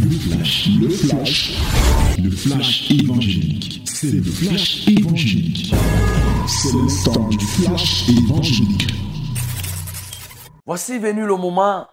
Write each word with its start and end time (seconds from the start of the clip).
Le 0.00 0.10
flash, 0.10 0.68
le 0.80 0.88
flash, 0.90 1.58
le 2.22 2.30
flash 2.30 2.90
évangélique. 2.90 3.82
C'est 3.86 4.10
le 4.10 4.22
flash 4.22 4.88
évangélique. 4.88 5.74
C'est 6.46 6.72
le 6.72 7.04
temps 7.04 7.28
du 7.28 7.38
flash 7.38 8.08
évangélique. 8.08 8.86
Voici 10.64 10.98
venu 10.98 11.26
le 11.26 11.36
moment 11.36 11.88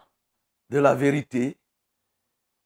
de 0.70 0.80
la 0.80 0.96
vérité, 0.96 1.58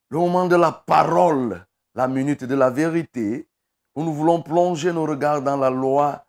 le 0.10 0.18
moment 0.18 0.48
de 0.48 0.56
la 0.56 0.72
parole, 0.72 1.66
la 1.96 2.08
minute 2.08 2.44
de 2.44 2.56
la 2.56 2.70
vérité, 2.70 3.48
où 3.96 4.04
nous 4.04 4.14
voulons 4.14 4.42
plonger 4.42 4.92
nos 4.92 5.06
regards 5.06 5.42
dans 5.42 5.58
la 5.58 5.70
loi 5.70 6.26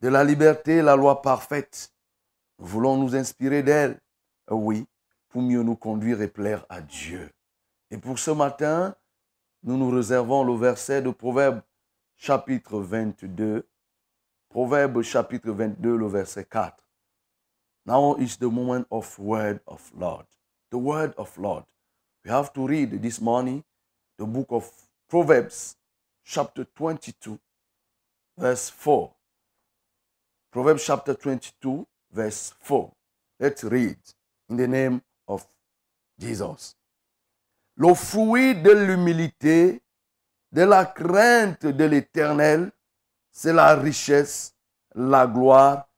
de 0.00 0.08
la 0.08 0.24
liberté, 0.24 0.82
la 0.82 0.96
loi 0.96 1.22
parfaite. 1.22 1.92
Nous 2.58 2.66
voulons 2.66 2.96
nous 2.96 3.16
inspirer 3.16 3.62
d'elle, 3.62 3.98
oui, 4.50 4.86
pour 5.28 5.42
mieux 5.42 5.62
nous 5.62 5.76
conduire 5.76 6.20
et 6.22 6.28
plaire 6.28 6.64
à 6.68 6.80
Dieu. 6.80 7.30
Et 7.90 7.98
pour 7.98 8.18
ce 8.18 8.30
matin, 8.30 8.94
nous 9.62 9.76
nous 9.76 9.90
réservons 9.90 10.44
le 10.44 10.54
verset 10.54 11.02
de 11.02 11.10
Proverbe 11.10 11.62
chapitre 12.16 12.80
22. 12.80 13.66
Proverbe 14.50 15.02
chapitre 15.02 15.50
22, 15.50 15.96
le 15.96 16.06
verset 16.06 16.44
4. 16.44 16.76
Now 17.86 18.16
is 18.16 18.36
the 18.38 18.42
moment 18.42 18.86
of 18.90 19.18
word 19.18 19.60
of 19.66 19.90
Lord. 19.98 20.26
The 20.70 20.76
word 20.76 21.14
of 21.16 21.36
Lord. 21.38 21.64
We 22.24 22.30
have 22.30 22.52
to 22.52 22.66
read 22.66 23.00
this 23.00 23.20
morning 23.20 23.62
the 24.18 24.26
book 24.26 24.48
of 24.50 24.70
Proverbs 25.08 25.76
chapter 26.24 26.64
22, 26.64 27.38
verse 28.36 28.68
4. 28.68 29.10
Proverbs 30.50 30.84
chapter 30.84 31.14
22, 31.14 31.86
verse 32.12 32.52
4. 32.60 32.92
Let's 33.40 33.64
read 33.64 33.96
in 34.50 34.56
the 34.56 34.68
name 34.68 35.00
of 35.26 35.46
Jesus. 36.18 36.74
Le 37.80 37.94
fruit 37.94 38.60
de 38.60 38.72
l'humilité, 38.72 39.80
de 40.50 40.62
la 40.62 40.84
crainte 40.84 41.64
de 41.64 41.84
l'éternel, 41.84 42.72
c'est 43.30 43.52
la 43.52 43.76
richesse, 43.76 44.56
la 44.96 45.28
gloire 45.28 45.88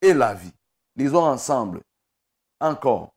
et 0.00 0.14
la 0.14 0.34
vie. 0.34 0.54
Lisons 0.94 1.24
ensemble. 1.24 1.82
Encore. 2.60 3.12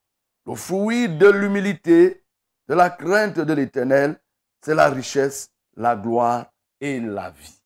Le 0.48 0.56
fruit 0.56 1.08
de 1.08 1.28
l'humilité, 1.30 2.26
de 2.68 2.74
la 2.74 2.90
crainte 2.90 3.38
de 3.38 3.54
l'éternel, 3.54 4.20
c'est 4.60 4.74
la 4.74 4.90
richesse, 4.90 5.52
la 5.76 5.96
gloire 5.96 6.52
et 6.82 7.00
la 7.00 7.30
vie. 7.30 7.62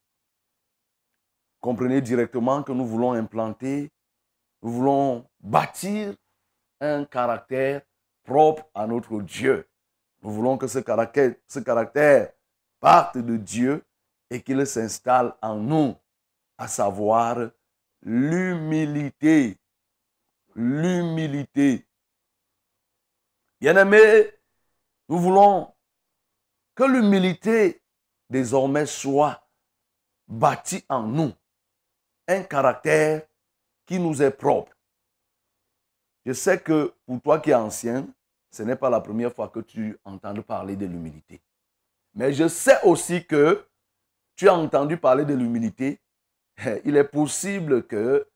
Comprenez 1.62 2.02
directement 2.02 2.64
que 2.64 2.74
nous 2.74 2.86
voulons 2.86 3.14
implanter, 3.14 3.94
nous 4.62 4.72
voulons 4.72 5.26
bâtir 5.40 6.14
un 6.82 7.06
caractère 7.06 7.84
propre 8.26 8.68
à 8.74 8.86
notre 8.86 9.22
Dieu. 9.22 9.66
Nous 10.24 10.32
voulons 10.32 10.58
que 10.58 10.68
ce 10.68 10.80
caractère, 10.80 12.32
parte 12.80 13.18
de 13.18 13.36
Dieu 13.36 13.86
et 14.30 14.42
qu'il 14.42 14.66
s'installe 14.66 15.36
en 15.42 15.56
nous, 15.56 15.96
à 16.58 16.70
savoir 16.70 17.52
l'humilité. 18.02 19.58
L'humilité. 20.56 21.86
Bien-aimés, 23.60 24.32
nous 25.10 25.20
voulons 25.20 25.74
que 26.76 26.84
l'humilité 26.84 27.82
désormais 28.30 28.86
soit 28.86 29.46
bâtie 30.28 30.86
en 30.88 31.04
nous. 31.04 31.34
Un 32.28 32.44
caractère 32.44 33.24
qui 33.86 34.00
nous 34.00 34.22
est 34.22 34.32
propre. 34.32 34.72
Je 36.26 36.32
sais 36.32 36.62
que 36.62 36.94
pour 37.06 37.22
toi 37.22 37.40
qui 37.40 37.50
es 37.50 37.56
ancien, 37.56 38.08
ce 38.54 38.62
n'est 38.62 38.76
pas 38.76 38.92
la 38.92 39.02
première 39.02 39.34
fois 39.34 39.50
que 39.50 39.62
tu 39.62 39.98
entends 40.06 40.36
parler 40.44 40.76
de 40.76 40.86
l'humilité. 40.86 41.42
Mais 42.14 42.32
je 42.34 42.48
sais 42.48 42.78
aussi 42.84 43.26
que 43.26 43.66
tu 44.36 44.48
as 44.48 44.54
entendu 44.54 44.98
parler 44.98 45.26
de 45.26 45.34
l'humilité. 45.34 46.00
Il 46.86 46.96
est 46.96 47.04
possible 47.04 47.88
que 47.88 48.28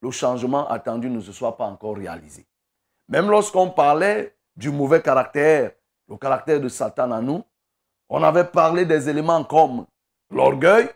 le 0.00 0.10
changement 0.10 0.66
attendu 0.68 1.10
ne 1.10 1.20
se 1.20 1.30
soit 1.30 1.58
pas 1.58 1.66
encore 1.66 1.96
réalisé. 1.96 2.46
Même 3.08 3.28
lorsqu'on 3.30 3.70
parlait 3.70 4.34
du 4.56 4.70
mauvais 4.70 5.02
caractère, 5.02 5.72
le 6.08 6.16
caractère 6.16 6.58
de 6.58 6.68
Satan 6.68 7.10
en 7.10 7.20
nous, 7.20 7.44
on 8.08 8.22
avait 8.22 8.44
parlé 8.44 8.86
des 8.86 9.10
éléments 9.10 9.44
comme 9.44 9.86
l'orgueil, 10.30 10.88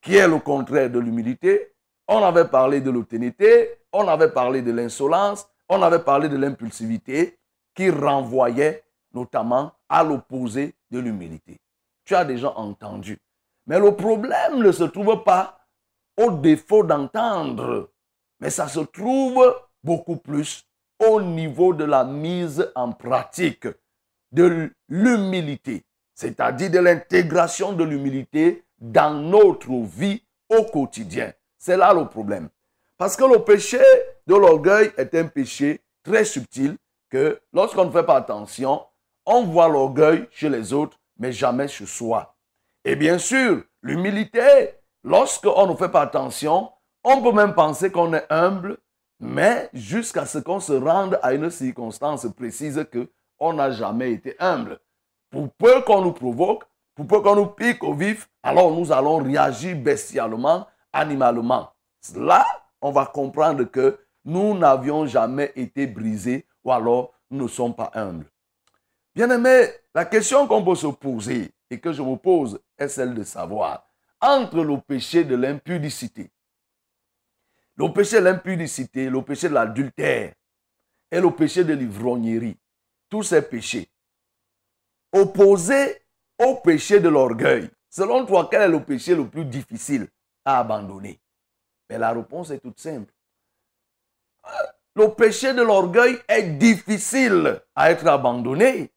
qui 0.00 0.16
est 0.16 0.28
le 0.28 0.38
contraire 0.38 0.88
de 0.88 0.98
l'humilité. 0.98 1.74
On 2.08 2.22
avait 2.22 2.48
parlé 2.48 2.80
de 2.80 2.90
l'autorité, 2.90 3.78
on 3.92 4.08
avait 4.08 4.30
parlé 4.30 4.62
de 4.62 4.72
l'insolence, 4.72 5.46
on 5.68 5.82
avait 5.82 6.02
parlé 6.02 6.30
de 6.30 6.36
l'impulsivité 6.38 7.38
qui 7.76 7.90
renvoyait 7.90 8.82
notamment 9.14 9.72
à 9.88 10.02
l'opposé 10.02 10.74
de 10.90 10.98
l'humilité. 10.98 11.60
Tu 12.04 12.14
as 12.14 12.24
déjà 12.24 12.50
entendu. 12.56 13.18
Mais 13.66 13.78
le 13.78 13.94
problème 13.94 14.58
ne 14.58 14.72
se 14.72 14.84
trouve 14.84 15.22
pas 15.22 15.60
au 16.16 16.30
défaut 16.30 16.82
d'entendre, 16.82 17.90
mais 18.40 18.50
ça 18.50 18.68
se 18.68 18.80
trouve 18.80 19.54
beaucoup 19.82 20.16
plus 20.16 20.66
au 20.98 21.20
niveau 21.20 21.74
de 21.74 21.84
la 21.84 22.04
mise 22.04 22.70
en 22.74 22.92
pratique 22.92 23.68
de 24.32 24.70
l'humilité, 24.88 25.84
c'est-à-dire 26.14 26.70
de 26.70 26.78
l'intégration 26.78 27.72
de 27.72 27.84
l'humilité 27.84 28.64
dans 28.78 29.14
notre 29.14 29.72
vie 29.84 30.22
au 30.48 30.64
quotidien. 30.64 31.32
C'est 31.58 31.76
là 31.76 31.92
le 31.92 32.06
problème. 32.06 32.48
Parce 32.96 33.16
que 33.16 33.24
le 33.24 33.44
péché 33.44 33.80
de 34.26 34.34
l'orgueil 34.34 34.90
est 34.96 35.14
un 35.14 35.26
péché 35.26 35.82
très 36.02 36.24
subtil 36.24 36.76
que 37.10 37.40
lorsqu'on 37.52 37.86
ne 37.86 37.90
fait 37.90 38.04
pas 38.04 38.16
attention, 38.16 38.84
on 39.24 39.44
voit 39.44 39.68
l'orgueil 39.68 40.28
chez 40.30 40.48
les 40.48 40.72
autres, 40.72 40.98
mais 41.18 41.32
jamais 41.32 41.68
chez 41.68 41.86
soi. 41.86 42.36
Et 42.84 42.96
bien 42.96 43.18
sûr, 43.18 43.62
l'humilité, 43.82 44.74
lorsqu'on 45.02 45.66
ne 45.66 45.74
fait 45.74 45.88
pas 45.88 46.02
attention, 46.02 46.70
on 47.04 47.22
peut 47.22 47.32
même 47.32 47.54
penser 47.54 47.90
qu'on 47.90 48.12
est 48.14 48.26
humble, 48.30 48.78
mais 49.20 49.70
jusqu'à 49.72 50.26
ce 50.26 50.38
qu'on 50.38 50.60
se 50.60 50.72
rende 50.72 51.18
à 51.22 51.32
une 51.32 51.50
circonstance 51.50 52.26
précise 52.36 52.84
que 52.90 53.10
on 53.38 53.54
n'a 53.54 53.70
jamais 53.70 54.12
été 54.12 54.36
humble. 54.38 54.78
Pour 55.30 55.50
peu 55.52 55.82
qu'on 55.82 56.02
nous 56.02 56.12
provoque, 56.12 56.64
pour 56.94 57.06
peu 57.06 57.20
qu'on 57.20 57.36
nous 57.36 57.46
pique 57.46 57.82
au 57.82 57.94
vif, 57.94 58.28
alors 58.42 58.70
nous 58.70 58.92
allons 58.92 59.18
réagir 59.18 59.76
bestialement, 59.76 60.66
animalement. 60.92 61.70
Là, 62.14 62.46
on 62.80 62.92
va 62.92 63.06
comprendre 63.06 63.64
que 63.64 63.98
nous 64.24 64.56
n'avions 64.56 65.06
jamais 65.06 65.52
été 65.56 65.86
brisés 65.86 66.46
ou 66.66 66.72
alors 66.72 67.14
nous 67.30 67.44
ne 67.44 67.48
sommes 67.48 67.74
pas 67.74 67.92
humbles. 67.94 68.26
Bien 69.14 69.30
aimé, 69.30 69.68
la 69.94 70.04
question 70.04 70.46
qu'on 70.46 70.64
peut 70.64 70.74
se 70.74 70.88
poser 70.88 71.52
et 71.70 71.80
que 71.80 71.92
je 71.92 72.02
vous 72.02 72.16
pose 72.16 72.60
est 72.76 72.88
celle 72.88 73.14
de 73.14 73.22
savoir 73.22 73.86
entre 74.20 74.62
le 74.62 74.80
péché 74.80 75.24
de 75.24 75.36
l'impudicité, 75.36 76.30
le 77.76 77.92
péché 77.92 78.18
de 78.18 78.24
l'impudicité, 78.24 79.08
le 79.08 79.22
péché 79.22 79.48
de 79.48 79.54
l'adultère 79.54 80.34
et 81.10 81.20
le 81.20 81.30
péché 81.30 81.62
de 81.62 81.72
l'ivrognerie, 81.72 82.58
tous 83.08 83.22
ces 83.22 83.42
péchés, 83.42 83.88
opposés 85.12 86.02
au 86.38 86.56
péché 86.56 86.98
de 86.98 87.08
l'orgueil, 87.08 87.70
selon 87.88 88.26
toi, 88.26 88.48
quel 88.50 88.62
est 88.62 88.68
le 88.68 88.82
péché 88.82 89.14
le 89.14 89.28
plus 89.28 89.44
difficile 89.44 90.08
à 90.44 90.58
abandonner? 90.58 91.20
Mais 91.88 91.98
la 91.98 92.12
réponse 92.12 92.50
est 92.50 92.58
toute 92.58 92.80
simple 92.80 93.12
le 94.96 95.08
péché 95.10 95.52
de 95.52 95.62
l'orgueil 95.62 96.18
est 96.26 96.42
difficile 96.58 97.60
à 97.74 97.90
être 97.90 98.06
abandonné. 98.06 98.90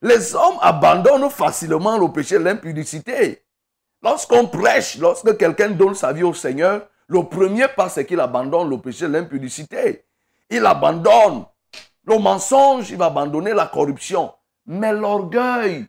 Les 0.00 0.34
hommes 0.34 0.58
abandonnent 0.62 1.30
facilement 1.30 1.98
le 1.98 2.10
péché 2.10 2.38
de 2.38 2.44
l'impudicité. 2.44 3.44
Lorsqu'on 4.02 4.46
prêche, 4.46 4.96
lorsque 4.98 5.36
quelqu'un 5.36 5.70
donne 5.70 5.94
sa 5.94 6.12
vie 6.12 6.22
au 6.22 6.32
Seigneur, 6.32 6.88
le 7.06 7.22
premier 7.22 7.68
pas, 7.68 7.90
c'est 7.90 8.06
qu'il 8.06 8.18
abandonne 8.18 8.70
le 8.70 8.78
péché 8.78 9.06
de 9.06 9.12
l'impudicité. 9.12 10.06
Il 10.48 10.64
abandonne 10.64 11.44
le 12.06 12.18
mensonge, 12.18 12.90
il 12.90 12.96
va 12.96 13.06
abandonner 13.06 13.52
la 13.52 13.66
corruption. 13.66 14.32
Mais 14.66 14.92
l'orgueil, 14.92 15.86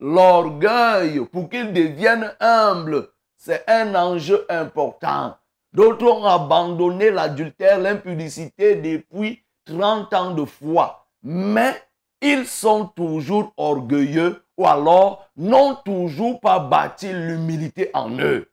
l'orgueil, 0.00 1.24
pour 1.26 1.48
qu'il 1.48 1.72
devienne 1.72 2.34
humble, 2.40 3.10
c'est 3.36 3.64
un 3.68 3.94
enjeu 3.94 4.44
important. 4.48 5.36
D'autres 5.76 6.06
ont 6.06 6.24
abandonné 6.24 7.10
l'adultère, 7.10 7.78
l'impudicité 7.78 8.76
depuis 8.76 9.44
30 9.66 10.14
ans 10.14 10.30
de 10.30 10.46
foi. 10.46 11.06
Mais 11.22 11.74
ils 12.22 12.46
sont 12.46 12.86
toujours 12.86 13.52
orgueilleux 13.58 14.42
ou 14.56 14.66
alors 14.66 15.28
n'ont 15.36 15.74
toujours 15.74 16.40
pas 16.40 16.60
bâti 16.60 17.12
l'humilité 17.12 17.90
en 17.92 18.10
eux. 18.18 18.50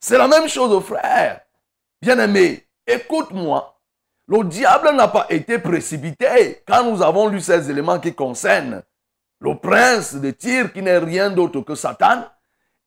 C'est 0.00 0.18
la 0.18 0.28
même 0.28 0.48
chose, 0.48 0.84
frère. 0.84 1.40
Bien-aimé, 2.02 2.68
écoute-moi. 2.86 3.80
Le 4.26 4.44
diable 4.44 4.94
n'a 4.94 5.08
pas 5.08 5.28
été 5.30 5.58
précipité 5.58 6.62
quand 6.66 6.84
nous 6.84 7.00
avons 7.02 7.28
lu 7.28 7.40
ces 7.40 7.70
éléments 7.70 8.00
qui 8.00 8.14
concernent 8.14 8.82
le 9.38 9.56
prince 9.56 10.14
de 10.14 10.30
Tyr 10.30 10.74
qui 10.74 10.82
n'est 10.82 10.98
rien 10.98 11.30
d'autre 11.30 11.62
que 11.62 11.74
Satan 11.74 12.26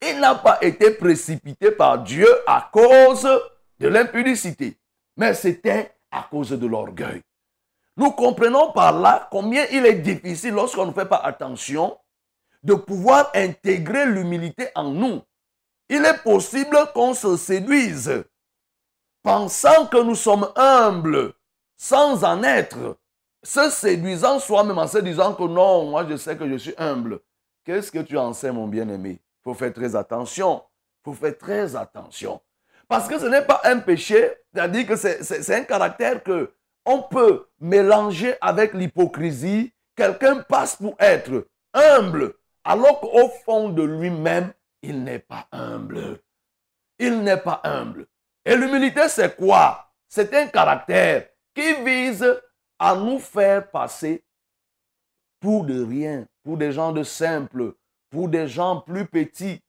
il 0.10 0.20
n'a 0.20 0.36
pas 0.36 0.58
été 0.62 0.92
précipité 0.92 1.72
par 1.72 2.00
Dieu 2.04 2.28
à 2.48 2.70
cause 2.72 3.28
de 3.80 3.88
l'impudicité, 3.88 4.78
mais 5.18 5.34
c'était 5.34 5.94
à 6.12 6.28
cause 6.30 6.52
de 6.52 6.68
l'orgueil. 6.68 7.22
Nous 7.96 8.12
comprenons 8.12 8.72
par 8.72 9.00
là 9.00 9.28
combien 9.32 9.66
il 9.72 9.86
est 9.86 9.96
difficile 9.96 10.54
lorsqu'on 10.54 10.88
ne 10.88 10.94
fait 10.94 11.06
pas 11.06 11.22
attention 11.24 11.98
de 12.64 12.74
pouvoir 12.74 13.30
intégrer 13.36 14.06
l'humilité 14.06 14.70
en 14.76 14.92
nous. 14.92 15.22
Il 15.90 16.04
est 16.06 16.24
possible 16.24 16.78
qu'on 16.94 17.14
se 17.14 17.38
séduise 17.38 18.24
pensant 19.22 19.88
que 19.88 20.02
nous 20.02 20.16
sommes 20.16 20.50
humbles 20.56 21.34
sans 21.78 22.24
en 22.24 22.44
être, 22.44 22.98
se 23.44 23.70
séduisant 23.70 24.40
soi-même 24.40 24.78
en 24.78 24.88
se 24.88 25.00
disant 25.00 25.34
que 25.34 25.44
non, 25.44 25.90
moi 25.90 26.06
je 26.10 26.18
sais 26.18 26.38
que 26.38 26.48
je 26.48 26.56
suis 26.56 26.74
humble. 26.78 27.20
Qu'est-ce 27.64 27.92
que 27.92 28.00
tu 28.00 28.18
en 28.18 28.34
sais, 28.34 28.52
mon 28.52 28.68
bien-aimé? 28.68 29.20
Il 29.45 29.50
faut 29.50 29.54
faire 29.54 29.74
très 29.74 29.95
attention. 29.95 30.63
Il 31.01 31.12
faut 31.12 31.13
faire 31.13 31.38
très 31.38 31.75
attention. 31.75 32.42
Parce 32.88 33.07
que 33.07 33.19
ce 33.19 33.25
n'est 33.25 33.45
pas 33.45 33.60
un 33.66 33.80
péché, 33.80 34.31
c'est-à-dire 34.54 34.88
que 34.88 34.95
c'est 34.95 35.56
un 35.56 35.63
caractère 35.63 36.24
que 36.24 36.54
on 36.86 37.01
peut 37.01 37.48
mélanger 37.60 38.36
avec 38.40 38.74
l'hypocrisie. 38.74 39.74
Quelqu'un 39.95 40.42
passe 40.42 40.75
pour 40.78 40.95
être 41.00 41.48
humble, 41.74 42.34
alors 42.63 43.00
qu'au 43.00 43.30
fond 43.45 43.69
de 43.69 43.84
lui-même, 43.84 44.54
il 44.81 45.04
n'est 45.04 45.19
pas 45.19 45.48
humble. 45.51 46.19
Il 47.00 47.22
n'est 47.22 47.38
pas 47.38 47.62
humble. 47.63 48.07
Et 48.46 48.56
l'humilité, 48.56 49.07
c'est 49.10 49.36
quoi? 49.36 49.92
C'est 50.07 50.34
un 50.34 50.48
caractère 50.48 51.28
qui 51.54 51.74
vise 51.84 52.25
à 52.80 52.96
nous 52.96 53.19
faire 53.19 53.69
passer 53.69 54.25
pour 55.39 55.63
de 55.66 55.84
rien, 55.84 56.28
pour 56.44 56.57
des 56.57 56.72
gens 56.72 56.92
de 56.92 57.04
simples, 57.04 57.74
pour 58.13 58.30
des 58.30 58.48
gens 58.48 58.80
plus 58.80 59.07
petits. 59.07 59.60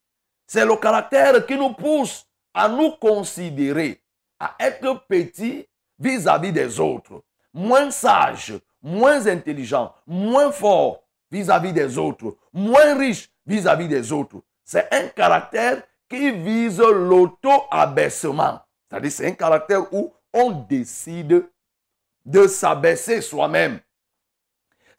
C'est 0.47 0.67
le 0.67 0.77
caractère 0.77 1.47
qui 1.47 1.57
nous 1.57 1.73
pousse 1.73 2.27
à 2.53 2.69
nous 2.69 2.91
considérer, 2.91 4.03
à 4.39 4.55
être 4.61 5.07
petits 5.09 5.67
vis-à-vis 5.99 6.53
des 6.53 6.79
autres, 6.79 7.23
moins 7.55 7.91
sages, 7.91 8.53
moins 8.83 9.27
intelligents, 9.27 9.95
moins 10.07 10.53
forts 10.53 11.03
vis-à-vis 11.31 11.73
des 11.73 11.97
autres, 11.97 12.37
moins 12.53 12.99
riches 12.99 13.31
vis-à-vis 13.47 13.89
des 13.89 14.13
autres. 14.13 14.43
C'est 14.63 14.93
un 14.93 15.09
caractère 15.09 15.83
qui 16.07 16.31
vise 16.31 16.81
l'auto-abaissement. 16.81 18.61
C'est-à-dire, 18.91 19.13
c'est 19.13 19.27
un 19.27 19.33
caractère 19.33 19.93
où 19.93 20.13
on 20.35 20.51
décide 20.51 21.49
de 22.27 22.47
s'abaisser 22.47 23.23
soi-même. 23.23 23.81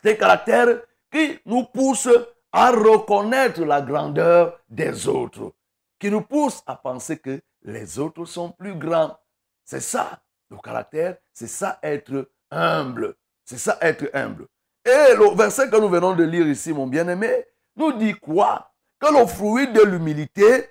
C'est 0.01 0.13
un 0.13 0.15
caractère 0.15 0.67
qui 1.11 1.39
nous 1.45 1.63
pousse 1.65 2.09
à 2.57 2.71
reconnaître 2.71 3.65
la 3.65 3.81
grandeur 3.81 4.61
des 4.69 5.09
autres, 5.09 5.53
qui 5.99 6.09
nous 6.09 6.21
pousse 6.21 6.63
à 6.65 6.77
penser 6.77 7.19
que 7.19 7.41
les 7.63 7.99
autres 7.99 8.23
sont 8.23 8.53
plus 8.53 8.75
grands. 8.75 9.19
C'est 9.65 9.81
ça, 9.81 10.21
le 10.49 10.55
caractère, 10.59 11.17
c'est 11.33 11.47
ça 11.47 11.79
être 11.83 12.31
humble. 12.49 13.17
C'est 13.43 13.57
ça 13.57 13.77
être 13.81 14.09
humble. 14.13 14.47
Et 14.85 15.15
le 15.15 15.35
verset 15.35 15.69
que 15.69 15.75
nous 15.75 15.89
venons 15.89 16.15
de 16.15 16.23
lire 16.23 16.47
ici, 16.47 16.71
mon 16.71 16.87
bien-aimé, 16.87 17.45
nous 17.75 17.91
dit 17.91 18.13
quoi? 18.13 18.71
Que 19.01 19.11
le 19.11 19.27
fruit 19.27 19.69
de 19.73 19.81
l'humilité, 19.81 20.69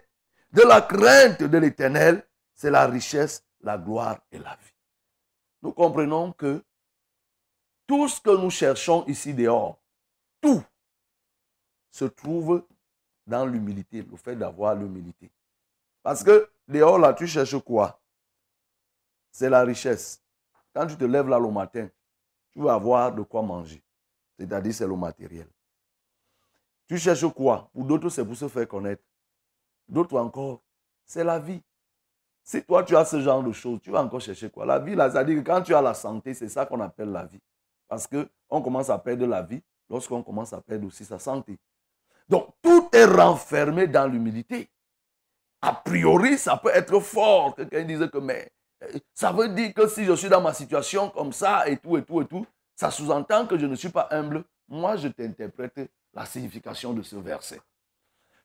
de 0.52 0.62
la 0.62 0.80
crainte 0.80 1.42
de 1.42 1.58
l'éternel, 1.58 2.26
c'est 2.54 2.70
la 2.70 2.86
richesse, 2.86 3.44
la 3.60 3.76
gloire 3.76 4.20
et 4.32 4.38
la 4.38 4.56
vie. 4.56 4.74
Nous 5.60 5.72
comprenons 5.72 6.32
que 6.32 6.64
tout 7.86 8.08
ce 8.08 8.22
que 8.22 8.34
nous 8.34 8.50
cherchons 8.50 9.04
ici 9.06 9.34
dehors, 9.34 9.78
tout 10.40 10.64
se 11.94 12.04
trouve 12.06 12.66
dans 13.24 13.46
l'humilité, 13.46 14.02
le 14.02 14.16
fait 14.16 14.34
d'avoir 14.34 14.74
l'humilité. 14.74 15.30
Parce 16.02 16.24
que 16.24 16.50
dehors, 16.66 16.98
là, 16.98 17.14
tu 17.14 17.24
cherches 17.28 17.56
quoi? 17.60 18.00
C'est 19.30 19.48
la 19.48 19.62
richesse. 19.62 20.20
Quand 20.74 20.88
tu 20.88 20.96
te 20.96 21.04
lèves 21.04 21.28
là 21.28 21.38
le 21.38 21.48
matin, 21.52 21.88
tu 22.50 22.60
vas 22.60 22.74
avoir 22.74 23.14
de 23.14 23.22
quoi 23.22 23.42
manger. 23.42 23.80
C'est-à-dire, 24.36 24.74
c'est 24.74 24.88
le 24.88 24.96
matériel. 24.96 25.46
Tu 26.88 26.98
cherches 26.98 27.32
quoi? 27.32 27.70
Pour 27.72 27.84
d'autres, 27.84 28.08
c'est 28.08 28.24
pour 28.24 28.34
se 28.34 28.48
faire 28.48 28.66
connaître. 28.66 29.04
D'autres 29.88 30.18
encore, 30.18 30.62
c'est 31.04 31.22
la 31.22 31.38
vie. 31.38 31.62
Si 32.42 32.60
toi, 32.64 32.82
tu 32.82 32.96
as 32.96 33.04
ce 33.04 33.20
genre 33.20 33.42
de 33.44 33.52
choses, 33.52 33.80
tu 33.80 33.92
vas 33.92 34.02
encore 34.02 34.20
chercher 34.20 34.50
quoi? 34.50 34.66
La 34.66 34.80
vie, 34.80 34.96
là, 34.96 35.08
c'est-à-dire 35.08 35.40
que 35.40 35.46
quand 35.46 35.62
tu 35.62 35.72
as 35.72 35.80
la 35.80 35.94
santé, 35.94 36.34
c'est 36.34 36.48
ça 36.48 36.66
qu'on 36.66 36.80
appelle 36.80 37.12
la 37.12 37.24
vie. 37.24 37.40
Parce 37.86 38.08
qu'on 38.08 38.62
commence 38.62 38.90
à 38.90 38.98
perdre 38.98 39.26
la 39.26 39.42
vie 39.42 39.62
lorsqu'on 39.88 40.24
commence 40.24 40.52
à 40.52 40.60
perdre 40.60 40.88
aussi 40.88 41.04
sa 41.04 41.20
santé. 41.20 41.56
Donc, 42.28 42.48
tout 42.62 42.88
est 42.92 43.04
renfermé 43.04 43.86
dans 43.86 44.06
l'humilité. 44.06 44.70
A 45.60 45.72
priori, 45.72 46.38
ça 46.38 46.56
peut 46.56 46.70
être 46.74 47.00
fort. 47.00 47.54
Quelqu'un 47.54 47.84
dise 47.84 48.08
que, 48.12 48.18
mais 48.18 48.50
euh, 48.82 48.98
ça 49.14 49.32
veut 49.32 49.48
dire 49.48 49.72
que 49.74 49.88
si 49.88 50.04
je 50.04 50.14
suis 50.14 50.28
dans 50.28 50.40
ma 50.40 50.52
situation 50.52 51.10
comme 51.10 51.32
ça 51.32 51.68
et 51.68 51.76
tout, 51.76 51.96
et 51.96 52.02
tout, 52.02 52.20
et 52.22 52.26
tout, 52.26 52.46
ça 52.74 52.90
sous-entend 52.90 53.46
que 53.46 53.58
je 53.58 53.66
ne 53.66 53.74
suis 53.74 53.88
pas 53.88 54.08
humble. 54.10 54.44
Moi, 54.68 54.96
je 54.96 55.08
t'interprète 55.08 55.90
la 56.12 56.26
signification 56.26 56.92
de 56.92 57.02
ce 57.02 57.16
verset. 57.16 57.60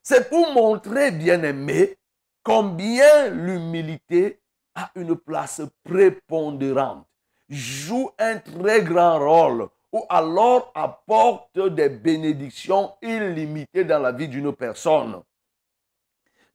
C'est 0.02 0.30
pour 0.30 0.54
montrer, 0.54 1.12
bien 1.12 1.44
aimé, 1.44 1.98
combien 2.44 3.30
l'humilité 3.30 4.42
a 4.76 4.92
une 4.96 5.16
place 5.16 5.62
prépondérante, 5.84 7.06
joue 7.50 8.10
un 8.18 8.38
très 8.38 8.82
grand 8.82 9.20
rôle, 9.20 9.68
ou 9.92 10.06
alors 10.10 10.72
apporte 10.76 11.58
des 11.58 11.90
bénédictions 11.90 12.94
illimitées 13.02 13.86
dans 13.86 14.00
la 14.00 14.12
vie 14.12 14.28
d'une 14.28 14.54
personne. 14.56 15.22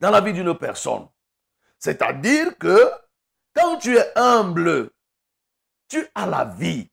Dans 0.00 0.10
la 0.10 0.20
vie 0.20 0.32
d'une 0.32 0.56
personne. 0.56 1.08
C'est-à-dire 1.78 2.56
que 2.58 2.90
quand 3.54 3.78
tu 3.78 3.96
es 3.96 4.12
humble, 4.16 4.90
tu 5.88 6.06
as 6.14 6.26
la 6.26 6.44
vie. 6.44 6.88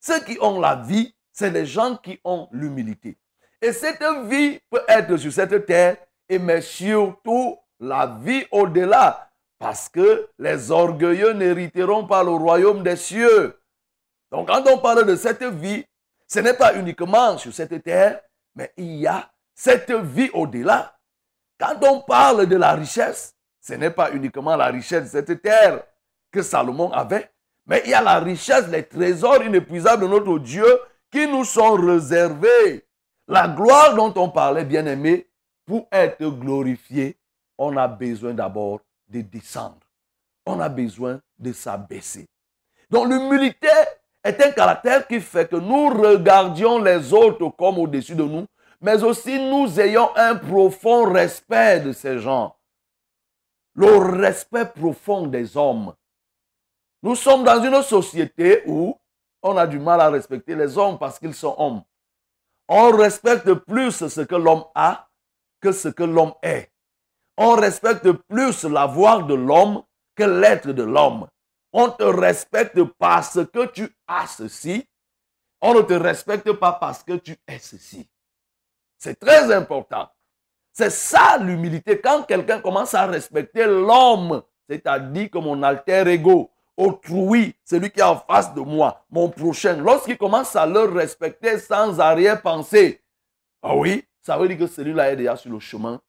Ceux 0.00 0.20
qui 0.20 0.38
ont 0.40 0.60
la 0.60 0.76
vie, 0.76 1.14
c'est 1.30 1.50
les 1.50 1.66
gens 1.66 1.96
qui 1.96 2.20
ont 2.24 2.48
l'humilité. 2.52 3.18
Et 3.60 3.72
cette 3.72 4.02
vie 4.26 4.58
peut 4.70 4.82
être 4.88 5.16
sur 5.16 5.32
cette 5.32 5.66
terre, 5.66 5.96
et 6.28 6.38
mais 6.38 6.60
surtout 6.60 7.58
la 7.78 8.06
vie 8.06 8.44
au-delà, 8.50 9.30
parce 9.58 9.88
que 9.88 10.28
les 10.38 10.70
orgueilleux 10.72 11.32
n'hériteront 11.32 12.06
pas 12.06 12.24
le 12.24 12.30
royaume 12.30 12.82
des 12.82 12.96
cieux. 12.96 13.56
Donc 14.32 14.48
quand 14.48 14.66
on 14.66 14.78
parle 14.78 15.06
de 15.06 15.14
cette 15.14 15.44
vie, 15.44 15.84
ce 16.26 16.40
n'est 16.40 16.54
pas 16.54 16.74
uniquement 16.74 17.38
sur 17.38 17.54
cette 17.54 17.82
terre, 17.84 18.20
mais 18.56 18.72
il 18.76 18.96
y 18.96 19.06
a 19.06 19.30
cette 19.54 19.92
vie 19.92 20.30
au-delà. 20.32 20.98
Quand 21.60 21.78
on 21.84 22.00
parle 22.00 22.46
de 22.46 22.56
la 22.56 22.72
richesse, 22.72 23.36
ce 23.60 23.74
n'est 23.74 23.90
pas 23.90 24.10
uniquement 24.10 24.56
la 24.56 24.66
richesse 24.66 25.12
de 25.12 25.20
cette 25.20 25.42
terre 25.42 25.84
que 26.32 26.42
Salomon 26.42 26.90
avait, 26.90 27.30
mais 27.66 27.82
il 27.84 27.90
y 27.90 27.94
a 27.94 28.02
la 28.02 28.18
richesse, 28.18 28.66
les 28.68 28.82
trésors 28.82 29.44
inépuisables 29.44 30.02
de 30.02 30.08
notre 30.08 30.38
Dieu 30.40 30.66
qui 31.12 31.28
nous 31.28 31.44
sont 31.44 31.74
réservés. 31.74 32.84
La 33.28 33.46
gloire 33.46 33.94
dont 33.94 34.12
on 34.16 34.30
parlait, 34.30 34.64
bien 34.64 34.84
aimé, 34.86 35.28
pour 35.64 35.86
être 35.92 36.26
glorifié 36.26 37.16
on 37.58 37.76
a 37.76 37.86
besoin 37.86 38.34
d'abord 38.34 38.80
de 39.08 39.20
descendre. 39.20 39.86
On 40.46 40.58
a 40.58 40.68
besoin 40.68 41.20
de 41.38 41.52
s'abaisser. 41.52 42.26
Donc 42.90 43.08
l'humilité 43.08 43.68
est 44.24 44.40
un 44.40 44.50
caractère 44.50 45.06
qui 45.06 45.20
fait 45.20 45.48
que 45.48 45.56
nous 45.56 45.88
regardions 45.88 46.78
les 46.78 47.12
autres 47.12 47.48
comme 47.50 47.78
au-dessus 47.78 48.14
de 48.14 48.22
nous, 48.22 48.46
mais 48.80 49.02
aussi 49.02 49.38
nous 49.38 49.80
ayons 49.80 50.10
un 50.16 50.36
profond 50.36 51.12
respect 51.12 51.80
de 51.80 51.92
ces 51.92 52.18
gens. 52.18 52.56
Le 53.74 53.96
respect 53.96 54.66
profond 54.66 55.26
des 55.26 55.56
hommes. 55.56 55.94
Nous 57.02 57.16
sommes 57.16 57.44
dans 57.44 57.62
une 57.62 57.82
société 57.82 58.62
où 58.66 58.96
on 59.42 59.56
a 59.56 59.66
du 59.66 59.78
mal 59.78 60.00
à 60.00 60.10
respecter 60.10 60.54
les 60.54 60.76
hommes 60.78 60.98
parce 60.98 61.18
qu'ils 61.18 61.34
sont 61.34 61.54
hommes. 61.58 61.82
On 62.68 62.90
respecte 62.90 63.52
plus 63.52 64.06
ce 64.06 64.20
que 64.20 64.36
l'homme 64.36 64.64
a 64.74 65.08
que 65.60 65.72
ce 65.72 65.88
que 65.88 66.04
l'homme 66.04 66.34
est 66.42 66.72
on 67.36 67.56
respecte 67.56 68.10
plus 68.28 68.64
l'avoir 68.64 69.26
de 69.26 69.34
l'homme 69.34 69.82
que 70.14 70.24
l'être 70.24 70.72
de 70.72 70.82
l'homme. 70.82 71.26
On 71.72 71.90
te 71.90 72.02
respecte 72.02 72.82
parce 72.98 73.38
que 73.52 73.66
tu 73.66 73.88
as 74.06 74.26
ceci. 74.26 74.86
On 75.60 75.74
ne 75.74 75.82
te 75.82 75.94
respecte 75.94 76.52
pas 76.52 76.72
parce 76.72 77.02
que 77.02 77.14
tu 77.14 77.36
es 77.46 77.58
ceci. 77.58 78.08
C'est 78.98 79.18
très 79.18 79.52
important. 79.52 80.08
C'est 80.72 80.90
ça 80.90 81.38
l'humilité. 81.38 82.00
Quand 82.00 82.22
quelqu'un 82.24 82.60
commence 82.60 82.94
à 82.94 83.06
respecter 83.06 83.64
l'homme, 83.66 84.42
c'est-à-dire 84.68 85.30
que 85.30 85.38
mon 85.38 85.62
alter 85.62 86.04
ego, 86.08 86.50
autrui, 86.76 87.54
celui 87.64 87.90
qui 87.90 88.00
est 88.00 88.04
en 88.04 88.16
face 88.16 88.54
de 88.54 88.60
moi, 88.60 89.04
mon 89.10 89.28
prochain, 89.28 89.76
lorsqu'il 89.76 90.16
commence 90.16 90.56
à 90.56 90.66
le 90.66 90.80
respecter 90.84 91.58
sans 91.58 92.00
arrière-pensée, 92.00 93.02
ah 93.62 93.76
oui, 93.76 94.04
ça 94.22 94.38
veut 94.38 94.48
dire 94.48 94.58
que 94.58 94.66
celui-là 94.66 95.12
est 95.12 95.16
déjà 95.16 95.36
sur 95.36 95.50
le 95.50 95.60
chemin 95.60 96.00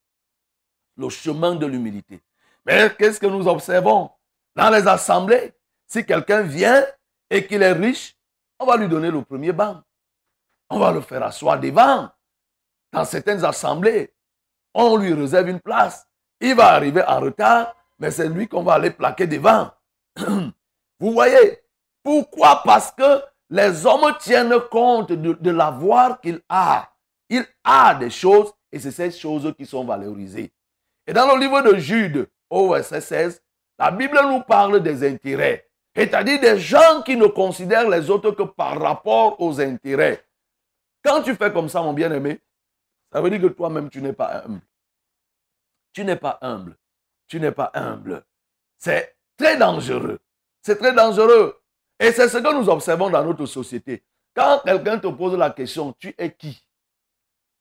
le 0.98 1.10
chemin 1.10 1.56
de 1.56 1.66
l'humilité. 1.66 2.22
Mais 2.66 2.94
qu'est-ce 2.98 3.20
que 3.20 3.28
nous 3.28 3.48
observons? 3.48 4.10
Dans 4.56 4.70
les 4.70 4.88
assemblées 4.88 5.54
Si 5.88 6.06
quelqu'un 6.06 6.42
vient 6.42 6.86
et 7.30 7.46
qu'il 7.46 7.62
est 7.62 7.74
riche, 7.74 8.18
on 8.60 8.66
va 8.66 8.78
lui 8.78 8.88
donner 8.88 9.12
le 9.12 9.22
premier 9.24 9.52
banc. 9.52 9.82
On 10.70 10.80
va 10.80 10.92
le 10.92 11.02
faire 11.02 11.24
asseoir 11.24 11.60
devant. 11.60 12.10
Dans 12.92 13.06
certaines 13.06 13.44
assemblées, 13.44 14.14
on 14.74 14.98
lui 14.98 15.14
réserve 15.14 15.50
une 15.50 15.60
place. 15.60 16.08
Il 16.40 16.56
va 16.56 16.74
arriver 16.74 17.04
en 17.08 17.20
retard, 17.20 17.76
mais 18.00 18.12
c'est 18.12 18.30
lui 18.30 18.48
qu'on 18.48 18.64
va 18.64 18.74
aller 18.74 18.92
plaquer 18.92 19.28
devant. 19.28 19.72
Vous 20.18 21.12
voyez 21.12 21.60
Pourquoi? 22.04 22.62
Parce 22.64 22.92
que 22.92 23.22
les 23.50 23.86
hommes 23.86 24.16
tiennent 24.20 24.60
compte 24.72 25.12
de, 25.12 25.34
de 25.34 25.52
l'avoir 25.52 26.20
qu'il 26.22 26.42
a. 26.50 26.90
Il 27.30 27.46
a 27.64 27.96
des 27.96 28.10
choses 28.10 28.52
et 28.72 28.80
c'est 28.80 28.92
ces 28.92 29.12
choses 29.12 29.54
qui 29.58 29.66
sont 29.66 29.86
valorisées. 29.86 30.52
Et 31.06 31.14
dans 31.14 31.34
le 31.34 31.40
livre 31.40 31.62
de 31.62 31.76
Jude, 31.78 32.30
au 32.50 32.74
verset 32.74 33.02
16, 33.02 33.42
la 33.84 33.92
Bible 33.92 34.18
nous 34.24 34.42
parle 34.42 34.82
des 34.82 35.06
intérêts. 35.06 35.70
C'est-à-dire 35.94 36.40
des 36.40 36.58
gens 36.58 37.02
qui 37.06 37.18
ne 37.18 37.28
considèrent 37.28 37.90
les 37.90 38.10
autres 38.10 38.32
que 38.32 38.44
par 38.44 38.80
rapport 38.80 39.40
aux 39.42 39.60
intérêts. 39.60 40.24
Quand 41.04 41.22
tu 41.22 41.36
fais 41.36 41.52
comme 41.52 41.68
ça, 41.68 41.82
mon 41.82 41.92
bien-aimé, 41.92 42.40
ça 43.12 43.20
veut 43.20 43.30
dire 43.30 43.42
que 43.42 43.48
toi-même, 43.48 43.90
tu 43.90 44.02
n'es 44.02 44.14
pas 44.14 44.44
humble. 44.46 44.62
Tu 45.92 46.06
n'es 46.06 46.16
pas 46.16 46.40
humble. 46.42 46.78
Tu 47.28 47.42
n'es 47.42 47.52
pas 47.52 47.72
humble. 47.74 48.24
C'est 48.78 49.18
très 49.38 49.58
dangereux. 49.58 50.20
C'est 50.62 50.78
très 50.78 50.94
dangereux. 50.94 51.62
Et 52.00 52.14
c'est 52.14 52.30
ce 52.30 52.38
que 52.38 52.54
nous 52.54 52.70
observons 52.70 53.10
dans 53.10 53.24
notre 53.24 53.46
société. 53.46 54.02
Quand 54.34 54.62
quelqu'un 54.64 54.98
te 54.98 55.08
pose 55.08 55.38
la 55.38 55.50
question, 55.50 55.94
tu 56.00 56.16
es 56.18 56.32
qui? 56.32 56.66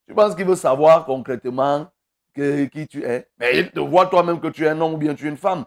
Tu 0.07 0.15
penses 0.15 0.37
qu'il 0.37 0.47
veut 0.47 0.55
savoir 0.55 1.05
concrètement 1.05 1.91
qui 2.33 2.87
tu 2.89 3.05
es? 3.05 3.29
Mais 3.39 3.59
il 3.59 3.73
te 3.73 3.81
voit 3.81 4.07
toi-même 4.07 4.41
que 4.41 4.49
tu 4.49 4.65
es 4.65 4.69
un 4.69 4.81
homme 4.81 4.95
ou 4.95 4.99
bien 4.99 5.15
tu 5.15 5.27
es 5.27 5.29
une 5.29 5.37
femme. 5.37 5.65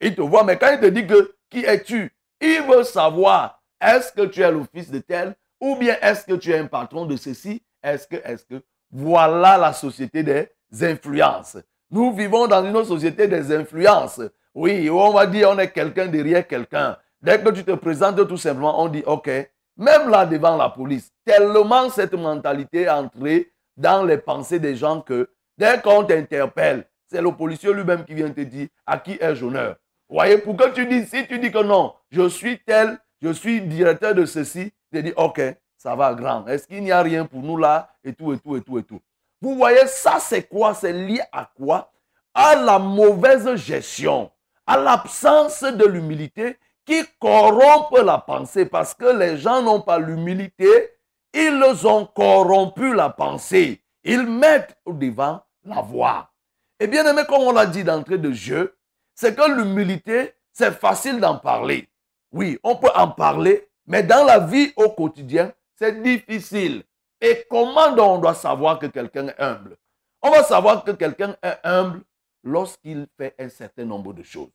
Il 0.00 0.14
te 0.14 0.22
voit, 0.22 0.44
mais 0.44 0.56
quand 0.56 0.72
il 0.72 0.80
te 0.80 0.86
dit 0.86 1.06
que 1.06 1.34
qui 1.50 1.64
es-tu, 1.64 2.12
il 2.40 2.62
veut 2.62 2.84
savoir 2.84 3.62
est-ce 3.80 4.12
que 4.12 4.22
tu 4.26 4.40
es 4.40 4.50
le 4.50 4.62
fils 4.74 4.90
de 4.90 4.98
tel 4.98 5.34
ou 5.60 5.76
bien 5.76 5.96
est-ce 6.02 6.24
que 6.24 6.34
tu 6.34 6.50
es 6.50 6.58
un 6.58 6.66
patron 6.66 7.06
de 7.06 7.16
ceci? 7.16 7.62
Est-ce 7.82 8.06
que, 8.06 8.16
est-ce 8.16 8.44
que? 8.44 8.62
Voilà 8.90 9.58
la 9.58 9.72
société 9.72 10.22
des 10.22 10.48
influences. 10.82 11.56
Nous 11.90 12.12
vivons 12.12 12.46
dans 12.46 12.64
une 12.64 12.84
société 12.84 13.26
des 13.26 13.54
influences. 13.54 14.20
Oui, 14.54 14.88
on 14.90 15.12
va 15.12 15.26
dire 15.26 15.50
on 15.50 15.58
est 15.58 15.70
quelqu'un 15.70 16.06
derrière 16.06 16.46
quelqu'un. 16.46 16.96
Dès 17.20 17.40
que 17.40 17.50
tu 17.50 17.64
te 17.64 17.72
présentes 17.72 18.26
tout 18.28 18.36
simplement, 18.36 18.82
on 18.82 18.88
dit 18.88 19.02
OK. 19.06 19.28
Même 19.76 20.08
là 20.08 20.24
devant 20.24 20.56
la 20.56 20.70
police, 20.70 21.12
tellement 21.24 21.90
cette 21.90 22.14
mentalité 22.14 22.82
est 22.82 22.88
entrée 22.88 23.52
dans 23.76 24.04
les 24.04 24.18
pensées 24.18 24.58
des 24.58 24.74
gens 24.74 25.00
que 25.00 25.28
dès 25.58 25.80
qu'on 25.82 26.04
t'interpelle, 26.04 26.88
c'est 27.10 27.20
le 27.20 27.30
policier 27.32 27.72
lui-même 27.72 28.04
qui 28.04 28.14
vient 28.14 28.30
te 28.30 28.40
dire 28.40 28.68
à 28.86 28.98
qui 28.98 29.18
est-je 29.20 29.44
honneur? 29.44 29.76
Voyez, 30.08 30.38
pour 30.38 30.56
que 30.56 30.70
tu 30.70 30.86
dis, 30.86 31.04
si 31.06 31.26
tu 31.26 31.38
dis 31.38 31.50
que 31.50 31.62
non, 31.62 31.94
je 32.10 32.28
suis 32.28 32.58
tel, 32.60 32.98
je 33.20 33.32
suis 33.32 33.60
directeur 33.60 34.14
de 34.14 34.24
ceci, 34.24 34.72
tu 34.92 35.02
dis 35.02 35.12
OK, 35.16 35.40
ça 35.76 35.96
va 35.96 36.14
grand. 36.14 36.46
Est-ce 36.46 36.66
qu'il 36.66 36.82
n'y 36.82 36.92
a 36.92 37.02
rien 37.02 37.26
pour 37.26 37.42
nous 37.42 37.56
là 37.56 37.90
et 38.04 38.12
tout, 38.12 38.32
et 38.32 38.38
tout, 38.38 38.56
et 38.56 38.62
tout, 38.62 38.78
et 38.78 38.82
tout. 38.82 39.00
Vous 39.40 39.56
voyez, 39.56 39.86
ça 39.86 40.18
c'est 40.20 40.44
quoi? 40.44 40.74
C'est 40.74 40.92
lié 40.92 41.22
à 41.32 41.50
quoi? 41.56 41.92
À 42.34 42.54
la 42.54 42.78
mauvaise 42.78 43.54
gestion, 43.56 44.30
à 44.66 44.76
l'absence 44.76 45.62
de 45.62 45.84
l'humilité 45.86 46.56
qui 46.84 47.02
corrompt 47.18 47.98
la 48.04 48.18
pensée 48.18 48.66
parce 48.66 48.94
que 48.94 49.16
les 49.18 49.38
gens 49.38 49.62
n'ont 49.62 49.80
pas 49.80 49.98
l'humilité, 49.98 50.90
ils 51.34 51.86
ont 51.86 52.06
corrompu 52.06 52.94
la 52.94 53.10
pensée. 53.10 53.82
Ils 54.04 54.22
mettent 54.26 54.76
au 54.84 54.92
devant 54.92 55.42
la 55.64 55.80
voix. 55.80 56.30
Et 56.78 56.86
bien 56.86 57.04
aimé, 57.06 57.22
comme 57.28 57.42
on 57.42 57.52
l'a 57.52 57.66
dit 57.66 57.82
d'entrée 57.82 58.18
de 58.18 58.32
jeu, 58.32 58.75
c'est 59.16 59.34
que 59.34 59.50
l'humilité, 59.50 60.34
c'est 60.52 60.72
facile 60.72 61.18
d'en 61.18 61.38
parler. 61.38 61.88
Oui, 62.30 62.58
on 62.62 62.76
peut 62.76 62.90
en 62.94 63.08
parler, 63.08 63.68
mais 63.86 64.02
dans 64.02 64.24
la 64.24 64.38
vie 64.38 64.72
au 64.76 64.90
quotidien, 64.90 65.52
c'est 65.74 66.00
difficile. 66.02 66.84
Et 67.20 67.44
comment 67.50 67.88
on 67.98 68.18
doit 68.18 68.34
savoir 68.34 68.78
que 68.78 68.86
quelqu'un 68.86 69.28
est 69.28 69.40
humble? 69.40 69.76
On 70.22 70.30
va 70.30 70.44
savoir 70.44 70.84
que 70.84 70.90
quelqu'un 70.92 71.34
est 71.42 71.58
humble 71.64 72.02
lorsqu'il 72.44 73.06
fait 73.16 73.34
un 73.38 73.48
certain 73.48 73.84
nombre 73.84 74.12
de 74.12 74.22
choses. 74.22 74.50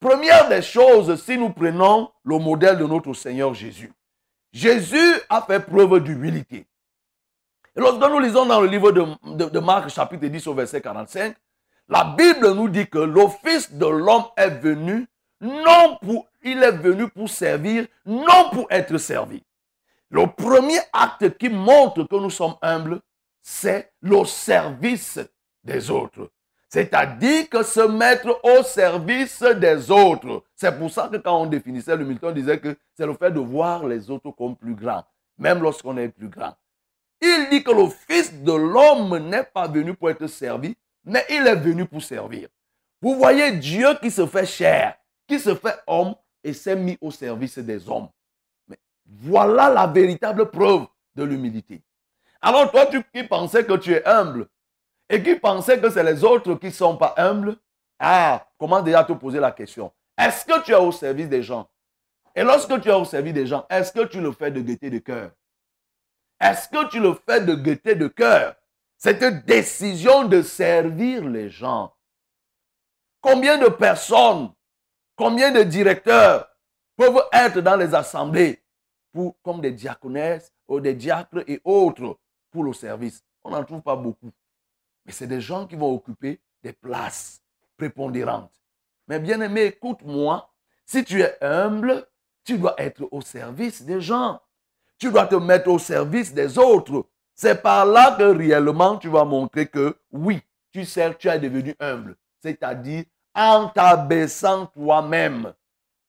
Première 0.00 0.48
des 0.48 0.62
choses, 0.62 1.22
si 1.22 1.38
nous 1.38 1.50
prenons 1.50 2.10
le 2.24 2.38
modèle 2.38 2.78
de 2.78 2.86
notre 2.86 3.12
Seigneur 3.14 3.54
Jésus, 3.54 3.92
Jésus 4.52 5.20
a 5.28 5.42
fait 5.42 5.60
preuve 5.60 6.00
d'humilité. 6.00 6.66
Lorsque 7.76 8.10
nous 8.10 8.18
lisons 8.18 8.46
dans 8.46 8.60
le 8.60 8.66
livre 8.66 8.90
de, 8.90 9.44
de, 9.44 9.58
Marc, 9.60 9.88
chapitre 9.90 10.26
10, 10.26 10.46
au 10.48 10.54
verset 10.54 10.80
45, 10.80 11.36
la 11.90 12.04
Bible 12.04 12.52
nous 12.52 12.68
dit 12.68 12.88
que 12.88 12.98
le 12.98 13.26
Fils 13.44 13.72
de 13.72 13.86
l'homme 13.86 14.26
est 14.36 14.50
venu, 14.50 15.06
non 15.40 15.98
pour, 16.00 16.28
il 16.42 16.62
est 16.62 16.70
venu 16.70 17.08
pour 17.08 17.28
servir, 17.28 17.86
non 18.06 18.48
pour 18.52 18.66
être 18.70 18.96
servi. 18.96 19.42
Le 20.08 20.26
premier 20.28 20.78
acte 20.92 21.36
qui 21.36 21.48
montre 21.48 22.04
que 22.04 22.14
nous 22.14 22.30
sommes 22.30 22.54
humbles, 22.62 23.00
c'est 23.42 23.92
le 24.00 24.24
service 24.24 25.18
des 25.64 25.90
autres. 25.90 26.30
C'est-à-dire 26.68 27.48
que 27.48 27.64
se 27.64 27.80
mettre 27.80 28.38
au 28.44 28.62
service 28.62 29.42
des 29.42 29.90
autres. 29.90 30.44
C'est 30.54 30.78
pour 30.78 30.90
ça 30.90 31.08
que 31.12 31.16
quand 31.16 31.42
on 31.42 31.46
définissait 31.46 31.96
l'humilité, 31.96 32.26
on 32.26 32.32
disait 32.32 32.60
que 32.60 32.76
c'est 32.96 33.06
le 33.06 33.14
fait 33.14 33.32
de 33.32 33.40
voir 33.40 33.84
les 33.84 34.08
autres 34.08 34.30
comme 34.30 34.54
plus 34.54 34.76
grands, 34.76 35.04
même 35.38 35.60
lorsqu'on 35.60 35.96
est 35.96 36.08
plus 36.08 36.28
grand. 36.28 36.54
Il 37.20 37.48
dit 37.50 37.64
que 37.64 37.72
le 37.72 37.88
Fils 37.88 38.32
de 38.32 38.52
l'homme 38.52 39.18
n'est 39.28 39.42
pas 39.42 39.66
venu 39.66 39.94
pour 39.94 40.08
être 40.08 40.28
servi, 40.28 40.76
mais 41.04 41.24
il 41.30 41.46
est 41.46 41.56
venu 41.56 41.86
pour 41.86 42.02
servir. 42.02 42.48
Vous 43.00 43.16
voyez 43.16 43.52
Dieu 43.52 43.88
qui 44.00 44.10
se 44.10 44.26
fait 44.26 44.46
chair, 44.46 44.96
qui 45.26 45.38
se 45.38 45.54
fait 45.54 45.78
homme 45.86 46.14
et 46.44 46.52
s'est 46.52 46.76
mis 46.76 46.98
au 47.00 47.10
service 47.10 47.58
des 47.58 47.88
hommes. 47.88 48.08
Voilà 49.06 49.68
la 49.70 49.86
véritable 49.86 50.50
preuve 50.50 50.86
de 51.14 51.24
l'humilité. 51.24 51.82
Alors 52.40 52.70
toi, 52.70 52.86
tu 52.86 53.02
qui 53.12 53.24
pensais 53.24 53.64
que 53.64 53.74
tu 53.74 53.92
es 53.92 54.06
humble, 54.06 54.46
et 55.08 55.22
qui 55.22 55.34
pensait 55.34 55.80
que 55.80 55.90
c'est 55.90 56.04
les 56.04 56.22
autres 56.22 56.54
qui 56.54 56.66
ne 56.66 56.72
sont 56.72 56.96
pas 56.96 57.14
humbles, 57.16 57.56
ah, 57.98 58.46
comment 58.56 58.80
déjà 58.80 59.04
te 59.04 59.12
poser 59.12 59.40
la 59.40 59.50
question? 59.50 59.92
Est-ce 60.16 60.44
que 60.44 60.62
tu 60.62 60.70
es 60.70 60.76
au 60.76 60.92
service 60.92 61.28
des 61.28 61.42
gens? 61.42 61.68
Et 62.34 62.44
lorsque 62.44 62.80
tu 62.80 62.88
es 62.88 62.92
au 62.92 63.04
service 63.04 63.34
des 63.34 63.46
gens, 63.46 63.66
est-ce 63.68 63.92
que 63.92 64.06
tu 64.06 64.20
le 64.20 64.30
fais 64.32 64.50
de 64.50 64.60
gaieté 64.60 64.88
de 64.88 64.98
cœur? 64.98 65.32
Est-ce 66.40 66.68
que 66.68 66.88
tu 66.88 67.00
le 67.00 67.14
fais 67.14 67.40
de 67.40 67.54
gaieté 67.54 67.94
de 67.96 68.06
cœur? 68.06 68.54
Cette 69.02 69.46
décision 69.46 70.28
de 70.28 70.42
servir 70.42 71.24
les 71.26 71.48
gens. 71.48 71.96
Combien 73.22 73.56
de 73.56 73.70
personnes, 73.70 74.52
combien 75.16 75.50
de 75.52 75.62
directeurs 75.62 76.46
peuvent 76.96 77.24
être 77.32 77.62
dans 77.62 77.76
les 77.76 77.94
assemblées 77.94 78.62
pour, 79.10 79.40
comme 79.40 79.62
des 79.62 79.72
diaconesses 79.72 80.52
ou 80.68 80.80
des 80.80 80.92
diacres 80.92 81.42
et 81.46 81.62
autres 81.64 82.18
pour 82.50 82.62
le 82.62 82.74
service? 82.74 83.24
On 83.42 83.52
n'en 83.52 83.64
trouve 83.64 83.80
pas 83.80 83.96
beaucoup. 83.96 84.32
Mais 85.06 85.12
c'est 85.12 85.26
des 85.26 85.40
gens 85.40 85.66
qui 85.66 85.76
vont 85.76 85.94
occuper 85.94 86.38
des 86.62 86.74
places 86.74 87.40
prépondérantes. 87.78 88.52
Mais 89.08 89.18
bien 89.18 89.40
aimé, 89.40 89.62
écoute-moi. 89.62 90.52
Si 90.84 91.04
tu 91.04 91.22
es 91.22 91.42
humble, 91.42 92.06
tu 92.44 92.58
dois 92.58 92.74
être 92.76 93.08
au 93.10 93.22
service 93.22 93.80
des 93.80 94.02
gens. 94.02 94.42
Tu 94.98 95.10
dois 95.10 95.26
te 95.26 95.36
mettre 95.36 95.70
au 95.70 95.78
service 95.78 96.34
des 96.34 96.58
autres. 96.58 97.06
C'est 97.42 97.62
par 97.62 97.86
là 97.86 98.16
que 98.18 98.24
réellement 98.24 98.98
tu 98.98 99.08
vas 99.08 99.24
montrer 99.24 99.66
que 99.66 99.96
oui, 100.12 100.42
tu 100.74 100.84
sais, 100.84 101.14
tu 101.18 101.26
es 101.26 101.38
devenu 101.38 101.74
humble. 101.80 102.14
C'est-à-dire 102.42 103.04
en 103.34 103.68
t'abaissant 103.68 104.66
toi-même. 104.66 105.54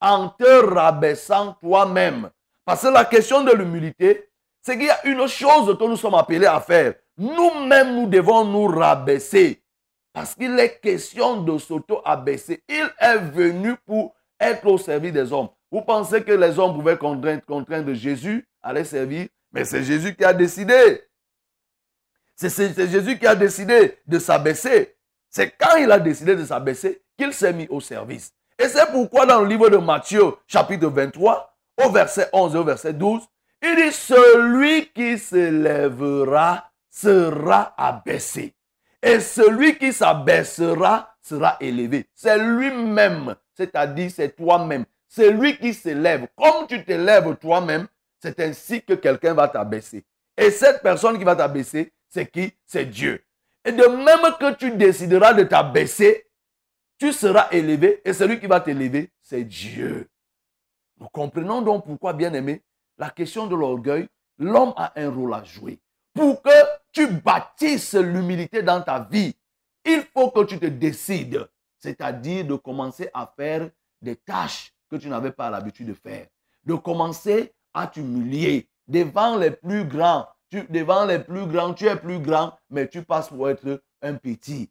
En 0.02 0.28
te 0.28 0.66
rabaissant 0.66 1.54
toi-même. 1.62 2.30
Parce 2.66 2.82
que 2.82 2.90
la 2.90 3.06
question 3.06 3.46
de 3.46 3.54
l'humilité, 3.54 4.30
c'est 4.62 4.78
qu'il 4.78 4.88
y 4.88 4.90
a 4.90 5.08
une 5.08 5.26
chose 5.28 5.78
que 5.78 5.84
nous 5.86 5.96
sommes 5.96 6.16
appelés 6.16 6.48
à 6.48 6.60
faire. 6.60 6.96
Nous-mêmes, 7.18 7.96
nous 7.96 8.08
devons 8.08 8.44
nous 8.44 8.68
rabaisser. 8.68 9.64
Parce 10.12 10.36
qu'il 10.36 10.60
est 10.60 10.82
question 10.82 11.44
de 11.44 11.58
s'auto-abaisser. 11.58 12.62
Il 12.68 12.90
est 13.00 13.20
venu 13.20 13.78
pour 13.86 14.14
être 14.38 14.68
au 14.68 14.78
service 14.78 15.14
des 15.14 15.32
hommes. 15.32 15.48
Vous 15.72 15.82
pensez 15.82 16.26
que 16.26 16.34
les 16.34 16.60
hommes 16.60 16.74
pouvaient 16.74 16.98
contraindre 16.98 17.94
Jésus 17.94 18.46
à 18.62 18.74
les 18.74 18.84
servir? 18.84 19.28
Mais 19.54 19.64
c'est 19.64 19.84
Jésus 19.86 20.14
qui 20.14 20.26
a 20.26 20.34
décidé. 20.34 21.02
C'est 22.36 22.90
Jésus 22.90 23.20
qui 23.20 23.28
a 23.28 23.36
décidé 23.36 23.98
de 24.08 24.20
s'abaisser. 24.20 24.96
C'est 25.30 25.52
quand 25.58 25.78
il 25.78 25.92
a 25.92 26.00
décidé 26.00 26.36
de 26.36 26.44
s'abaisser 26.44 27.02
qu'il 27.18 27.34
s'est 27.34 27.54
mis 27.54 27.68
au 27.70 27.80
service. 27.80 28.34
Et 28.58 28.68
c'est 28.68 28.92
pourquoi 28.92 29.26
dans 29.26 29.42
le 29.42 29.48
livre 29.48 29.70
de 29.70 29.78
Matthieu, 29.78 30.34
chapitre 30.48 30.88
23, 30.88 31.56
au 31.86 31.90
verset 31.90 32.30
11 32.34 32.56
et 32.56 32.58
au 32.58 32.64
verset 32.64 32.94
12, 32.94 33.22
il 33.64 33.76
dit, 33.76 33.92
celui 33.92 34.88
qui 34.88 35.18
s'élèvera 35.18 36.72
sera 36.90 37.74
abaissé. 37.78 38.54
Et 39.02 39.20
celui 39.20 39.78
qui 39.78 39.94
s'abaissera 39.94 41.16
sera 41.22 41.58
élevé. 41.60 42.08
C'est 42.14 42.38
lui-même, 42.38 43.36
c'est-à-dire 43.56 44.12
c'est 44.14 44.36
toi-même. 44.36 44.86
C'est 45.08 45.32
lui 45.32 45.58
qui 45.58 45.74
s'élève. 45.74 46.28
Comme 46.36 46.68
tu 46.68 46.84
t'élèves 46.84 47.36
toi-même, 47.38 47.88
c'est 48.22 48.40
ainsi 48.40 48.82
que 48.82 48.94
quelqu'un 48.94 49.34
va 49.34 49.48
t'abaisser. 49.48 50.04
Et 50.38 50.52
cette 50.52 50.82
personne 50.82 51.18
qui 51.18 51.24
va 51.24 51.36
t'abaisser, 51.36 51.92
c'est 52.12 52.30
qui? 52.30 52.54
C'est 52.66 52.86
Dieu. 52.86 53.24
Et 53.66 53.72
de 53.72 53.86
même 53.86 54.36
que 54.40 54.54
tu 54.56 54.72
décideras 54.72 55.34
de 55.34 55.44
t'abaisser, 55.44 56.28
tu 57.00 57.12
seras 57.14 57.50
élevé. 57.52 58.02
Et 58.06 58.14
celui 58.14 58.40
qui 58.40 58.48
va 58.48 58.60
t'élever, 58.60 59.12
c'est 59.22 59.44
Dieu. 59.44 60.08
Nous 61.00 61.08
comprenons 61.08 61.62
donc 61.62 61.86
pourquoi, 61.86 62.14
bien 62.14 62.34
aimé, 62.34 62.64
la 62.98 63.10
question 63.10 63.48
de 63.48 63.56
l'orgueil, 63.56 64.08
l'homme 64.38 64.74
a 64.76 64.94
un 64.96 65.10
rôle 65.10 65.34
à 65.34 65.44
jouer. 65.44 65.80
Pour 66.14 66.42
que 66.42 66.50
tu 66.92 67.08
bâtisses 67.08 67.96
l'humilité 67.96 68.62
dans 68.62 68.82
ta 68.82 69.00
vie, 69.00 69.34
il 69.86 70.04
faut 70.14 70.30
que 70.30 70.44
tu 70.44 70.60
te 70.60 70.66
décides, 70.66 71.48
c'est-à-dire 71.80 72.46
de 72.46 72.56
commencer 72.56 73.10
à 73.14 73.32
faire 73.36 73.70
des 74.02 74.18
tâches 74.18 74.74
que 74.90 74.98
tu 74.98 75.08
n'avais 75.08 75.32
pas 75.32 75.50
l'habitude 75.50 75.88
de 75.88 75.94
faire, 75.94 76.28
de 76.66 76.76
commencer 76.76 77.54
à 77.74 77.88
t'humilier 77.88 78.70
devant 78.88 79.38
les 79.38 79.52
plus 79.52 79.86
grands. 79.86 80.28
Tu, 80.52 80.64
devant 80.70 81.06
les 81.06 81.20
plus 81.20 81.46
grands, 81.46 81.74
tu 81.74 81.88
es 81.88 81.96
plus 81.96 82.20
grand, 82.20 82.54
mais 82.70 82.88
tu 82.88 83.02
passes 83.04 83.30
pour 83.30 83.50
être 83.50 83.82
un 84.02 84.16
petit. 84.16 84.70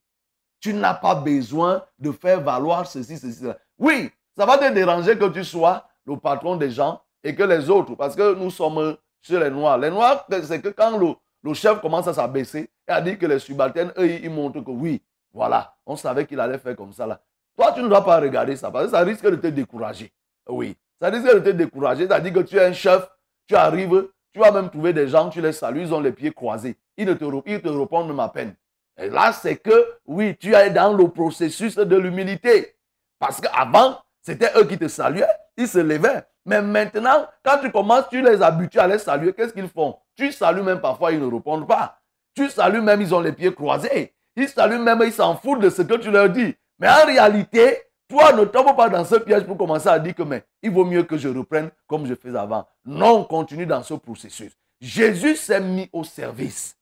Tu 0.60 0.75
n'as 0.75 0.92
pas 0.92 1.14
besoin 1.14 1.82
de 1.99 2.12
faire 2.12 2.42
valoir 2.42 2.87
ceci, 2.87 3.16
ceci, 3.16 3.40
cela. 3.40 3.56
Oui, 3.78 4.10
ça 4.37 4.44
va 4.44 4.58
te 4.58 4.70
déranger 4.72 5.16
que 5.16 5.25
tu 5.30 5.42
sois 5.42 5.88
le 6.06 6.18
patron 6.18 6.56
des 6.56 6.70
gens 6.70 7.00
et 7.25 7.34
que 7.34 7.42
les 7.42 7.70
autres, 7.70 7.94
parce 7.94 8.14
que 8.14 8.34
nous 8.34 8.50
sommes 8.50 8.96
chez 9.22 9.38
les 9.38 9.50
Noirs. 9.50 9.78
Les 9.78 9.90
Noirs, 9.90 10.26
c'est 10.42 10.60
que 10.60 10.68
quand 10.68 10.99
le, 10.99 11.54
chef 11.54 11.80
commence 11.80 12.08
à 12.08 12.14
s'abaisser 12.14 12.70
et 12.87 12.92
à 12.92 13.00
dire 13.00 13.18
que 13.18 13.26
les 13.26 13.38
subalternes, 13.38 13.92
eux, 13.96 14.10
ils 14.10 14.30
montrent 14.30 14.60
que 14.60 14.70
oui, 14.70 15.02
voilà, 15.32 15.75
on 15.87 15.96
savait 15.96 16.26
qu'il 16.26 16.40
allait 16.40 16.58
faire 16.58 16.76
comme 16.76 16.92
ça 16.92 17.06
là. 17.06 17.20
Toi, 17.56 17.72
tu 17.72 17.82
ne 17.82 17.88
dois 17.88 18.04
pas 18.04 18.20
regarder 18.20 18.56
ça 18.56 18.70
parce 18.70 18.87
que 18.87 18.90
ça 18.90 19.00
risque 19.00 19.25
de 19.25 19.37
te 19.37 19.46
décourager. 19.46 20.12
Oui, 20.49 20.76
ça 21.00 21.08
risque 21.08 21.34
de 21.34 21.38
te 21.40 21.50
décourager. 21.50 22.06
C'est-à-dire 22.06 22.32
que 22.32 22.40
tu 22.40 22.56
es 22.56 22.64
un 22.64 22.72
chef, 22.72 23.08
tu 23.46 23.54
arrives, 23.54 24.08
tu 24.32 24.40
vas 24.40 24.52
même 24.52 24.70
trouver 24.70 24.92
des 24.92 25.08
gens, 25.08 25.28
tu 25.28 25.40
les 25.40 25.52
salues, 25.52 25.82
ils 25.82 25.94
ont 25.94 26.00
les 26.00 26.12
pieds 26.12 26.32
croisés. 26.32 26.76
Ils, 26.96 27.06
ne 27.06 27.14
te, 27.14 27.25
ils 27.46 27.60
te 27.60 27.68
répondent 27.68 28.08
même 28.08 28.20
à 28.20 28.28
peine. 28.28 28.54
Et 28.96 29.08
là, 29.08 29.32
c'est 29.32 29.56
que, 29.56 29.94
oui, 30.06 30.37
tu 30.38 30.54
es 30.54 30.70
dans 30.70 30.92
le 30.92 31.08
processus 31.08 31.76
de 31.76 31.96
l'humilité. 31.96 32.76
Parce 33.18 33.40
qu'avant, 33.40 33.99
c'était 34.20 34.50
eux 34.56 34.64
qui 34.64 34.78
te 34.78 34.88
saluaient, 34.88 35.26
ils 35.56 35.68
se 35.68 35.78
levaient. 35.78 36.22
Mais 36.44 36.62
maintenant, 36.62 37.26
quand 37.42 37.58
tu 37.62 37.70
commences, 37.70 38.08
tu 38.10 38.22
les 38.22 38.42
habitues 38.42 38.78
à 38.78 38.87
les 38.87 38.99
saluer, 38.99 39.32
qu'est-ce 39.32 39.52
qu'ils 39.52 39.68
font? 39.68 39.96
Tu 40.16 40.32
salues 40.32 40.62
même 40.62 40.80
parfois, 40.80 41.12
ils 41.12 41.20
ne 41.20 41.32
répondent 41.32 41.66
pas. 41.66 41.99
Tu 42.34 42.49
salues 42.50 42.80
même, 42.80 43.00
ils 43.00 43.14
ont 43.14 43.20
les 43.20 43.32
pieds 43.32 43.52
croisés. 43.52 44.14
Ils 44.37 44.49
saluent 44.49 44.78
même, 44.78 45.02
ils 45.04 45.12
s'en 45.12 45.37
foutent 45.37 45.60
de 45.60 45.70
ce 45.70 45.82
que 45.82 45.94
tu 45.94 46.10
leur 46.10 46.28
dis. 46.30 46.54
Mais 46.78 46.88
en 46.88 47.04
réalité, 47.06 47.82
toi 48.11 48.33
ne 48.33 48.45
tombes 48.45 48.76
pas 48.76 48.88
dans 48.88 49.05
ce 49.05 49.14
piège 49.14 49.45
pour 49.45 49.57
commencer 49.57 49.88
à 49.88 49.99
dire 49.99 50.14
que 50.14 50.25
mais, 50.25 50.45
il 50.62 50.71
vaut 50.73 50.85
mieux 50.85 51.05
que 51.05 51.17
je 51.17 51.29
reprenne 51.29 51.71
comme 51.87 52.07
je 52.07 52.14
faisais 52.14 52.37
avant. 52.37 52.67
Non, 52.85 53.25
continue 53.25 53.67
dans 53.67 53.83
ce 53.83 53.95
processus. 53.95 54.52
Jésus 54.81 55.37
s'est 55.37 55.61
mis 55.61 55.88
au 55.93 56.02
service. 56.05 56.76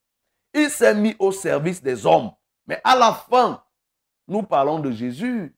Il 0.54 0.70
s'est 0.70 0.94
mis 0.94 1.14
au 1.18 1.30
service 1.30 1.82
des 1.82 2.06
hommes. 2.06 2.30
Mais 2.66 2.80
à 2.82 2.96
la 2.96 3.12
fin, 3.12 3.62
nous 4.26 4.42
parlons 4.42 4.78
de 4.78 4.90
Jésus. 4.90 5.54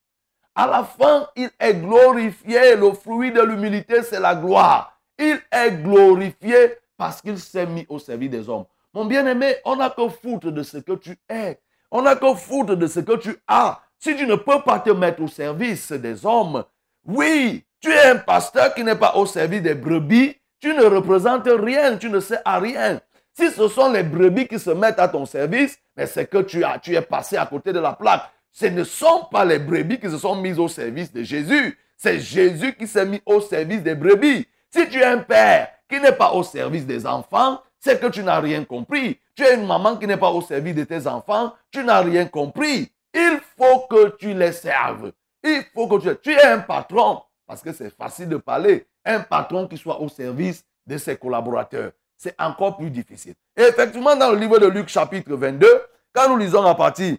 À 0.53 0.67
la 0.67 0.83
fin, 0.83 1.29
il 1.35 1.49
est 1.59 1.75
glorifié. 1.75 2.75
Le 2.75 2.91
fruit 2.91 3.31
de 3.31 3.41
l'humilité, 3.41 4.03
c'est 4.03 4.19
la 4.19 4.35
gloire. 4.35 4.99
Il 5.17 5.39
est 5.51 5.71
glorifié 5.71 6.77
parce 6.97 7.21
qu'il 7.21 7.39
s'est 7.39 7.65
mis 7.65 7.85
au 7.87 7.97
service 7.97 8.29
des 8.29 8.49
hommes. 8.49 8.65
Mon 8.93 9.05
bien-aimé, 9.05 9.55
on 9.63 9.77
n'a 9.77 9.89
que 9.89 10.09
foutre 10.09 10.51
de 10.51 10.63
ce 10.63 10.77
que 10.77 10.93
tu 10.93 11.17
es. 11.29 11.61
On 11.89 12.01
n'a 12.01 12.15
que 12.17 12.33
foutre 12.33 12.75
de 12.75 12.87
ce 12.87 12.99
que 12.99 13.15
tu 13.17 13.35
as. 13.47 13.81
Si 14.03 14.15
tu 14.15 14.25
ne 14.25 14.33
peux 14.33 14.61
pas 14.65 14.79
te 14.79 14.89
mettre 14.89 15.21
au 15.21 15.27
service 15.27 15.91
des 15.91 16.25
hommes, 16.25 16.63
oui, 17.05 17.63
tu 17.79 17.91
es 17.91 18.05
un 18.05 18.15
pasteur 18.15 18.73
qui 18.73 18.83
n'est 18.83 18.95
pas 18.95 19.15
au 19.15 19.27
service 19.27 19.61
des 19.61 19.75
brebis, 19.75 20.35
tu 20.59 20.73
ne 20.73 20.83
représentes 20.85 21.47
rien, 21.47 21.97
tu 21.97 22.09
ne 22.09 22.19
sais 22.19 22.39
à 22.43 22.57
rien. 22.57 22.99
Si 23.33 23.51
ce 23.51 23.67
sont 23.67 23.91
les 23.91 24.01
brebis 24.01 24.47
qui 24.47 24.57
se 24.57 24.71
mettent 24.71 24.97
à 24.97 25.07
ton 25.07 25.27
service, 25.27 25.77
mais 25.95 26.07
c'est 26.07 26.25
que 26.25 26.39
tu, 26.39 26.63
as, 26.63 26.79
tu 26.79 26.95
es 26.95 27.01
passé 27.01 27.37
à 27.37 27.45
côté 27.45 27.71
de 27.71 27.79
la 27.79 27.93
plaque. 27.93 28.23
Ce 28.51 28.65
ne 28.65 28.83
sont 28.83 29.27
pas 29.31 29.45
les 29.45 29.59
brebis 29.59 29.99
qui 29.99 30.09
se 30.09 30.17
sont 30.17 30.35
mises 30.35 30.57
au 30.57 30.67
service 30.67 31.13
de 31.13 31.21
Jésus. 31.21 31.77
C'est 31.95 32.19
Jésus 32.19 32.73
qui 32.73 32.87
s'est 32.87 33.05
mis 33.05 33.21
au 33.23 33.39
service 33.39 33.83
des 33.83 33.93
brebis. 33.93 34.47
Si 34.71 34.89
tu 34.89 34.99
es 34.99 35.05
un 35.05 35.19
père 35.19 35.67
qui 35.87 35.99
n'est 35.99 36.11
pas 36.11 36.31
au 36.31 36.41
service 36.41 36.87
des 36.87 37.05
enfants, 37.05 37.61
c'est 37.79 38.01
que 38.01 38.07
tu 38.07 38.23
n'as 38.23 38.39
rien 38.39 38.63
compris. 38.63 39.19
Tu 39.35 39.43
es 39.43 39.53
une 39.53 39.67
maman 39.67 39.97
qui 39.97 40.07
n'est 40.07 40.17
pas 40.17 40.31
au 40.31 40.41
service 40.41 40.73
de 40.73 40.85
tes 40.85 41.05
enfants, 41.05 41.53
tu 41.69 41.83
n'as 41.83 42.01
rien 42.01 42.25
compris. 42.25 42.91
Il 43.13 43.39
faut 43.57 43.81
que 43.89 44.15
tu 44.17 44.33
les 44.33 44.51
serves. 44.51 45.11
Il 45.43 45.63
faut 45.73 45.87
que 45.87 46.01
tu, 46.01 46.17
tu 46.21 46.31
es 46.31 46.43
un 46.43 46.59
patron, 46.59 47.21
parce 47.47 47.61
que 47.61 47.73
c'est 47.73 47.95
facile 47.95 48.29
de 48.29 48.37
parler, 48.37 48.87
un 49.05 49.21
patron 49.21 49.67
qui 49.67 49.77
soit 49.77 49.99
au 49.99 50.07
service 50.07 50.63
de 50.85 50.97
ses 50.97 51.17
collaborateurs 51.17 51.91
c'est 52.21 52.39
encore 52.39 52.77
plus 52.77 52.91
difficile. 52.91 53.33
Et 53.57 53.63
effectivement, 53.63 54.15
dans 54.15 54.29
le 54.29 54.37
livre 54.37 54.59
de 54.59 54.67
Luc 54.67 54.89
chapitre 54.89 55.33
22, 55.35 55.67
quand 56.13 56.29
nous 56.29 56.37
lisons 56.37 56.63
à 56.63 56.75
partir, 56.75 57.17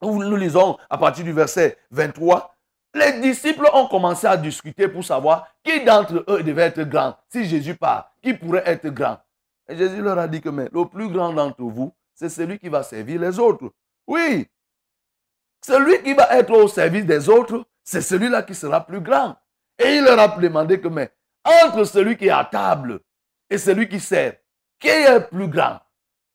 nous 0.00 0.36
lisons 0.36 0.78
à 0.88 0.96
partir 0.96 1.24
du 1.24 1.32
verset 1.32 1.76
23, 1.90 2.56
les 2.94 3.20
disciples 3.20 3.68
ont 3.74 3.86
commencé 3.86 4.26
à 4.26 4.38
discuter 4.38 4.88
pour 4.88 5.04
savoir 5.04 5.48
qui 5.62 5.84
d'entre 5.84 6.24
eux 6.26 6.42
devait 6.42 6.62
être 6.62 6.84
grand. 6.84 7.16
Si 7.28 7.44
Jésus 7.44 7.74
part, 7.74 8.12
qui 8.22 8.32
pourrait 8.32 8.62
être 8.64 8.88
grand? 8.88 9.18
Et 9.68 9.76
Jésus 9.76 10.00
leur 10.00 10.18
a 10.18 10.26
dit 10.26 10.40
que 10.40 10.48
le 10.48 10.84
plus 10.86 11.10
grand 11.10 11.34
d'entre 11.34 11.62
vous, 11.62 11.92
c'est 12.14 12.30
celui 12.30 12.58
qui 12.58 12.70
va 12.70 12.82
servir 12.82 13.20
les 13.20 13.38
autres. 13.38 13.72
Oui, 14.06 14.48
celui 15.66 16.02
qui 16.02 16.12
va 16.12 16.36
être 16.36 16.50
au 16.50 16.68
service 16.68 17.06
des 17.06 17.28
autres, 17.28 17.64
c'est 17.82 18.02
celui-là 18.02 18.42
qui 18.42 18.54
sera 18.54 18.84
plus 18.84 19.00
grand. 19.00 19.36
Et 19.78 19.96
il 19.96 20.04
leur 20.04 20.18
a 20.18 20.28
demandé 20.28 20.78
que 20.78 20.88
mais, 20.88 21.10
entre 21.42 21.84
celui 21.84 22.16
qui 22.18 22.26
est 22.26 22.30
à 22.30 22.44
table 22.44 23.00
et 23.48 23.56
celui 23.56 23.88
qui 23.88 23.98
sert, 23.98 24.34
qui 24.78 24.88
est 24.88 25.14
le 25.14 25.26
plus 25.26 25.48
grand? 25.48 25.80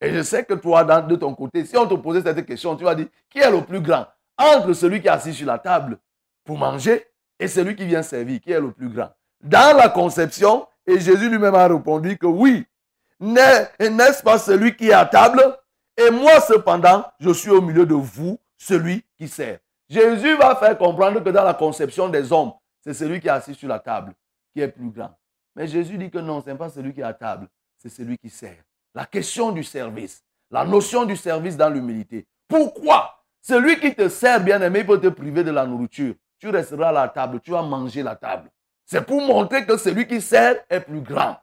Et 0.01 0.11
je 0.11 0.23
sais 0.23 0.43
que 0.43 0.55
toi, 0.55 0.83
de 0.83 1.15
ton 1.15 1.35
côté, 1.35 1.63
si 1.63 1.77
on 1.77 1.85
te 1.85 1.93
posait 1.93 2.21
cette 2.21 2.43
question, 2.45 2.75
tu 2.75 2.83
vas 2.83 2.95
dire, 2.95 3.07
qui 3.29 3.39
est 3.39 3.51
le 3.51 3.61
plus 3.61 3.81
grand? 3.81 4.07
Entre 4.37 4.73
celui 4.73 4.99
qui 5.01 5.07
est 5.07 5.11
assis 5.11 5.33
sur 5.33 5.45
la 5.45 5.59
table 5.59 5.99
pour 6.43 6.57
manger 6.57 7.05
et 7.37 7.47
celui 7.47 7.75
qui 7.75 7.85
vient 7.85 8.01
servir, 8.01 8.39
qui 8.39 8.51
est 8.51 8.59
le 8.59 8.71
plus 8.71 8.89
grand? 8.89 9.11
Dans 9.41 9.77
la 9.77 9.89
conception, 9.89 10.67
et 10.87 10.99
Jésus 10.99 11.29
lui-même 11.29 11.55
a 11.55 11.67
répondu 11.67 12.17
que 12.17 12.25
oui, 12.25 12.65
n'est-ce 13.19 14.23
pas 14.23 14.39
celui 14.39 14.75
qui 14.75 14.89
est 14.89 14.93
à 14.93 15.05
table? 15.05 15.55
Et 15.97 16.09
moi 16.09 16.39
cependant, 16.41 17.05
je 17.19 17.29
suis 17.31 17.51
au 17.51 17.61
milieu 17.61 17.85
de 17.85 17.93
vous, 17.93 18.39
celui 18.57 19.03
qui 19.19 19.27
sert. 19.27 19.59
Jésus 19.89 20.35
va 20.37 20.55
faire 20.55 20.77
comprendre 20.77 21.23
que 21.23 21.29
dans 21.29 21.43
la 21.43 21.53
conception 21.53 22.09
des 22.09 22.31
hommes, 22.31 22.53
c'est 22.81 22.93
celui 22.93 23.19
qui 23.19 23.27
est 23.27 23.31
assis 23.31 23.55
sur 23.55 23.67
la 23.67 23.79
table 23.79 24.13
qui 24.53 24.61
est 24.61 24.67
plus 24.67 24.89
grand. 24.89 25.15
Mais 25.55 25.67
Jésus 25.67 25.97
dit 25.97 26.09
que 26.09 26.19
non, 26.19 26.41
ce 26.41 26.49
n'est 26.49 26.55
pas 26.55 26.69
celui 26.69 26.93
qui 26.93 27.01
est 27.01 27.03
à 27.03 27.13
table, 27.13 27.47
c'est 27.77 27.89
celui 27.89 28.17
qui 28.17 28.29
sert. 28.29 28.63
La 28.95 29.05
question 29.05 29.51
du 29.51 29.63
service, 29.63 30.23
la 30.49 30.63
notion 30.63 31.05
du 31.05 31.15
service 31.15 31.57
dans 31.57 31.69
l'humilité. 31.69 32.25
Pourquoi? 32.47 33.15
Celui 33.41 33.79
qui 33.79 33.93
te 33.93 34.09
sert, 34.09 34.41
bien 34.41 34.61
aimé, 34.61 34.83
peut 34.83 34.99
te 34.99 35.07
priver 35.07 35.43
de 35.43 35.51
la 35.51 35.65
nourriture. 35.65 36.15
Tu 36.39 36.49
resteras 36.49 36.89
à 36.89 36.91
la 36.91 37.09
table, 37.09 37.39
tu 37.41 37.51
vas 37.51 37.61
manger 37.61 38.03
la 38.03 38.15
table. 38.15 38.49
C'est 38.85 39.05
pour 39.05 39.21
montrer 39.21 39.65
que 39.65 39.77
celui 39.77 40.07
qui 40.07 40.21
sert 40.21 40.63
est 40.69 40.81
plus 40.81 41.01
grand. 41.01 41.37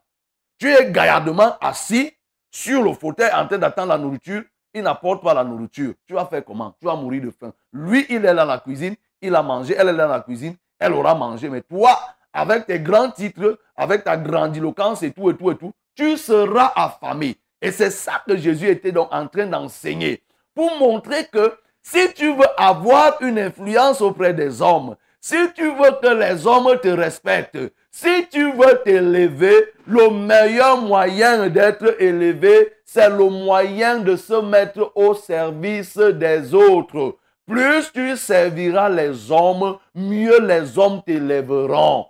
Tu 0.59 0.69
es 0.69 0.91
gaillardement 0.91 1.57
assis 1.61 2.13
sur 2.51 2.83
le 2.83 2.95
fauteuil 2.95 3.31
en 3.33 3.47
train 3.47 3.59
d'attendre 3.59 3.89
la 3.89 3.99
nourriture. 3.99 4.43
Il 4.77 4.83
n'apporte 4.83 5.23
pas 5.23 5.33
la 5.33 5.43
nourriture. 5.43 5.95
Tu 6.07 6.13
vas 6.13 6.27
faire 6.27 6.45
comment? 6.45 6.75
Tu 6.79 6.85
vas 6.85 6.95
mourir 6.95 7.23
de 7.23 7.31
faim. 7.31 7.51
Lui, 7.73 8.05
il 8.11 8.23
est 8.27 8.35
dans 8.35 8.45
la 8.45 8.59
cuisine, 8.59 8.95
il 9.23 9.35
a 9.35 9.43
mangé, 9.43 9.75
elle 9.75 9.89
est 9.89 9.97
dans 9.97 10.07
la 10.07 10.21
cuisine, 10.21 10.55
elle 10.79 10.93
aura 10.93 11.15
mangé. 11.15 11.49
Mais 11.49 11.63
toi, 11.63 11.99
avec 12.31 12.67
tes 12.67 12.79
grands 12.79 13.11
titres, 13.11 13.59
avec 13.75 14.05
ta 14.05 14.19
grandiloquence 14.19 15.03
et 15.03 15.13
tout 15.13 15.31
et 15.31 15.35
tout 15.35 15.51
et 15.51 15.57
tout, 15.57 15.73
tu 15.95 16.19
seras 16.19 16.73
affamé. 16.77 17.39
Et 17.63 17.73
c'est 17.73 17.89
ça 17.89 18.23
que 18.29 18.37
Jésus 18.37 18.69
était 18.69 18.93
donc 18.93 19.09
en 19.13 19.27
train 19.27 19.47
d'enseigner. 19.47 20.23
Pour 20.55 20.77
montrer 20.79 21.27
que 21.33 21.57
si 21.83 22.13
tu 22.13 22.37
veux 22.37 22.45
avoir 22.59 23.23
une 23.23 23.39
influence 23.39 24.03
auprès 24.03 24.35
des 24.35 24.61
hommes, 24.61 24.95
si 25.29 25.53
tu 25.57 25.65
veux 25.75 25.91
que 26.01 26.15
les 26.15 26.47
hommes 26.47 26.79
te 26.81 26.87
respectent, 26.87 27.59
si 27.91 28.29
tu 28.31 28.53
veux 28.53 28.81
t'élever, 28.85 29.73
le 29.85 30.09
meilleur 30.09 30.81
moyen 30.81 31.49
d'être 31.49 32.01
élevé, 32.01 32.73
c'est 32.85 33.09
le 33.09 33.29
moyen 33.29 33.99
de 33.99 34.15
se 34.15 34.41
mettre 34.41 34.93
au 34.95 35.15
service 35.15 35.99
des 35.99 36.55
autres. 36.55 37.17
Plus 37.45 37.91
tu 37.93 38.17
serviras 38.17 38.89
les 38.89 39.33
hommes, 39.33 39.79
mieux 39.97 40.41
les 40.47 40.79
hommes 40.79 41.03
t'élèveront 41.05 42.07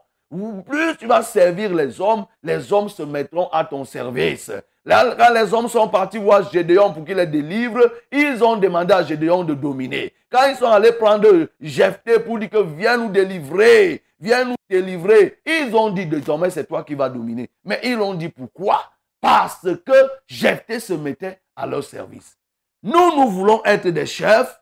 plus 0.67 0.97
tu 0.99 1.07
vas 1.07 1.23
servir 1.23 1.75
les 1.75 2.01
hommes, 2.01 2.27
les 2.43 2.73
hommes 2.73 2.89
se 2.89 3.03
mettront 3.03 3.49
à 3.53 3.65
ton 3.65 3.85
service. 3.85 4.51
Quand 4.87 5.33
les 5.35 5.53
hommes 5.53 5.69
sont 5.69 5.89
partis 5.89 6.19
voir 6.19 6.49
Gédéon 6.51 6.93
pour 6.93 7.05
qu'il 7.05 7.17
les 7.17 7.27
délivre, 7.27 7.81
ils 8.13 8.43
ont 8.43 8.57
demandé 8.57 8.95
à 8.95 9.03
Gédéon 9.03 9.43
de 9.43 9.55
dominer. 9.55 10.15
Quand 10.31 10.49
ils 10.49 10.57
sont 10.57 10.67
allés 10.67 10.93
prendre 10.93 11.49
Jephthé 11.61 12.21
pour 12.21 12.39
dire 12.39 12.51
que 12.51 12.63
viens 12.63 12.97
nous 12.97 13.11
délivrer, 13.11 14.03
viens 14.21 14.45
nous 14.45 14.55
délivrer, 14.71 15.39
ils 15.45 15.75
ont 15.75 15.91
dit 15.91 16.07
désormais 16.07 16.51
c'est 16.51 16.67
toi 16.67 16.85
qui 16.85 16.95
vas 16.95 17.09
dominer. 17.09 17.51
Mais 17.65 17.81
ils 17.83 17.99
ont 17.99 18.15
dit 18.15 18.29
pourquoi? 18.29 18.93
Parce 19.21 19.67
que 19.85 20.11
Jephthé 20.27 20.79
se 20.79 20.93
mettait 20.93 21.41
à 21.57 21.67
leur 21.67 21.83
service. 21.83 22.37
Nous, 22.83 23.17
nous 23.17 23.29
voulons 23.29 23.63
être 23.65 23.89
des 23.89 24.07
chefs 24.07 24.61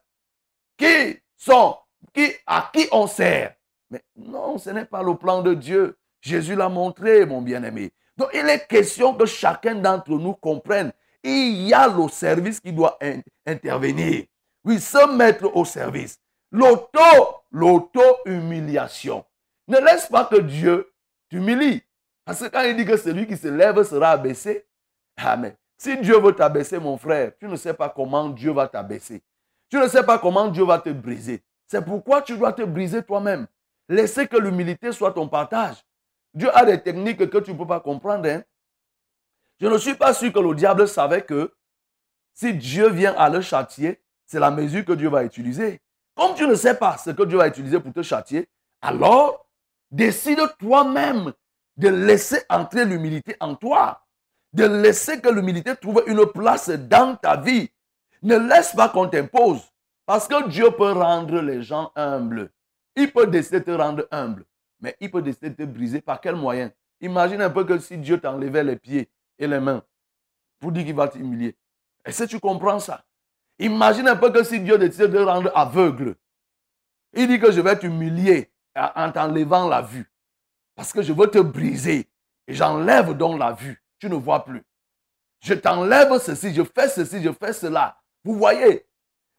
qui 0.79 1.19
sont, 1.37 1.77
qui, 2.15 2.33
à 2.47 2.71
qui 2.73 2.89
on 2.93 3.07
sert. 3.07 3.55
Mais 3.91 4.03
non, 4.17 4.57
ce 4.57 4.71
n'est 4.71 4.87
pas 4.87 5.03
le 5.03 5.15
plan 5.17 5.43
de 5.43 5.53
Dieu. 5.53 5.99
Jésus 6.23 6.55
l'a 6.55 6.71
montré, 6.71 7.27
mon 7.27 7.43
bien-aimé. 7.43 7.93
Donc, 8.17 8.31
il 8.33 8.49
est 8.49 8.67
question 8.67 9.15
que 9.15 9.27
chacun 9.27 9.75
d'entre 9.75 10.11
nous 10.11 10.35
comprenne. 10.35 10.93
Il 11.23 11.67
y 11.67 11.75
a 11.75 11.89
le 11.89 12.09
service 12.09 12.61
qui 12.61 12.73
doit 12.73 12.99
intervenir. 13.47 14.25
Oui, 14.65 14.79
se 14.81 15.17
mettre 15.17 15.55
au 15.57 15.65
service. 15.65 16.19
L'auto, 16.51 17.43
l'auto-humiliation. 17.51 19.25
Ne 19.67 19.79
laisse 19.79 20.07
pas 20.07 20.27
que 20.27 20.41
Dieu 20.41 20.93
t'humilie. 21.29 21.83
Parce 22.25 22.41
que 22.41 22.49
quand 22.49 22.63
il 22.63 22.77
dit 22.77 22.85
que 22.85 22.97
celui 22.97 23.27
qui 23.27 23.37
se 23.37 23.49
lève 23.49 23.83
sera 23.83 24.11
abaissé, 24.11 24.67
Amen. 25.17 25.55
Si 25.77 25.97
Dieu 25.99 26.19
veut 26.19 26.33
t'abaisser, 26.33 26.79
mon 26.79 26.97
frère, 26.97 27.33
tu 27.39 27.47
ne 27.47 27.57
sais 27.57 27.75
pas 27.75 27.89
comment 27.89 28.29
Dieu 28.29 28.53
va 28.53 28.69
t'abaisser. 28.69 29.23
Tu 29.69 29.77
ne 29.77 29.89
sais 29.89 30.03
pas 30.03 30.19
comment 30.19 30.49
Dieu 30.49 30.65
va 30.65 30.79
te 30.79 30.91
briser. 30.91 31.43
C'est 31.67 31.85
pourquoi 31.85 32.23
tu 32.23 32.37
dois 32.37 32.53
te 32.53 32.63
briser 32.63 33.03
toi-même. 33.03 33.47
Laissez 33.89 34.27
que 34.27 34.37
l'humilité 34.37 34.93
soit 34.93 35.13
ton 35.13 35.29
partage. 35.29 35.85
Dieu 36.35 36.55
a 36.57 36.65
des 36.65 36.81
techniques 36.83 37.31
que 37.31 37.39
tu 37.39 37.53
ne 37.53 37.59
peux 37.59 37.67
pas 37.67 37.81
comprendre. 37.81 38.29
Hein. 38.29 38.43
Je 39.61 39.67
ne 39.67 39.79
suis 39.79 39.95
pas 39.95 40.13
sûr 40.13 40.33
que 40.33 40.41
le 40.41 40.55
diable 40.55 40.87
savait 40.89 41.23
que 41.23 41.55
si 42.35 42.53
Dieu 42.55 42.91
vient 42.91 43.15
à 43.17 43.31
le 43.31 43.41
châtier, 43.41 44.03
c'est 44.27 44.41
la 44.41 44.51
mesure 44.51 44.85
que 44.85 44.93
Dieu 44.93 45.09
va 45.09 45.25
utiliser. 45.25 45.81
Comme 46.17 46.35
tu 46.35 46.47
ne 46.47 46.55
sais 46.55 46.75
pas 46.75 46.97
ce 46.97 47.11
que 47.11 47.23
Dieu 47.23 47.39
va 47.39 47.49
utiliser 47.49 47.79
pour 47.79 47.93
te 47.93 48.03
châtier, 48.03 48.49
alors 48.83 49.47
décide 49.91 50.41
toi-même 50.59 51.33
de 51.77 51.89
laisser 51.89 52.43
entrer 52.49 52.85
l'humilité 52.85 53.37
en 53.41 53.55
toi, 53.55 54.03
de 54.53 54.65
laisser 54.65 55.21
que 55.21 55.29
l'humilité 55.29 55.75
trouve 55.77 56.03
une 56.07 56.27
place 56.27 56.71
dans 56.71 57.17
ta 57.17 57.37
vie. 57.37 57.71
Ne 58.23 58.37
laisse 58.37 58.73
pas 58.73 58.89
qu'on 58.89 59.09
t'impose, 59.09 59.61
parce 60.07 60.27
que 60.27 60.49
Dieu 60.49 60.71
peut 60.71 60.93
rendre 60.93 61.41
les 61.41 61.63
gens 61.63 61.93
humbles. 61.95 62.51
Il 62.97 63.13
peut 63.13 63.27
décider 63.27 63.61
de 63.61 63.65
te 63.65 63.71
rendre 63.71 64.07
humble, 64.11 64.45
mais 64.85 64.95
il 65.01 65.11
peut 65.11 65.23
décider 65.23 65.49
de 65.49 65.55
te 65.55 65.63
briser 65.63 66.03
par 66.03 66.21
quel 66.21 66.37
moyen? 66.37 66.71
Imagine 67.01 67.41
un 67.41 67.49
peu 67.49 67.65
que 67.65 67.79
si 67.79 67.97
Dieu 67.97 68.21
t'enlevait 68.21 68.63
les 68.63 68.77
pieds 68.77 69.11
et 69.39 69.47
les 69.47 69.59
mains 69.59 69.83
pour 70.61 70.73
dire 70.73 70.85
qu'il 70.85 70.95
va 70.95 71.09
t'humilier. 71.09 71.57
Est-ce 72.05 72.25
que 72.25 72.29
tu 72.29 72.39
comprends 72.39 72.79
ça? 72.79 73.03
Imagine 73.59 74.09
un 74.09 74.17
peu 74.17 74.31
que 74.31 74.45
si 74.45 74.61
Dieu 74.61 74.77
décide 74.77 75.07
de 75.07 75.17
te 75.17 75.23
rendre 75.23 75.51
aveugle, 75.55 76.17
il 77.15 77.29
dit 77.29 77.41
que 77.41 77.51
je 77.51 77.63
vais 77.63 77.79
t'humilier 77.79 78.53
en 78.77 79.11
t'enlevant 79.11 79.71
la 79.71 79.81
vue. 79.81 80.13
Parce 80.75 80.93
que 80.93 81.01
je 81.01 81.15
veux 81.15 81.29
te 81.29 81.39
briser. 81.39 82.11
Et 82.47 82.53
j'enlève 82.53 83.15
donc 83.15 83.39
la 83.39 83.53
vue. 83.53 83.83
Tu 83.99 84.11
ne 84.11 84.17
vois 84.17 84.45
plus. 84.45 84.63
Je 85.41 85.55
t'enlève 85.55 86.19
ceci, 86.19 86.53
je 86.53 86.63
fais 86.63 86.89
ceci, 86.89 87.23
je 87.23 87.33
fais 87.33 87.55
cela. 87.55 87.99
Vous 88.23 88.35
voyez, 88.35 88.87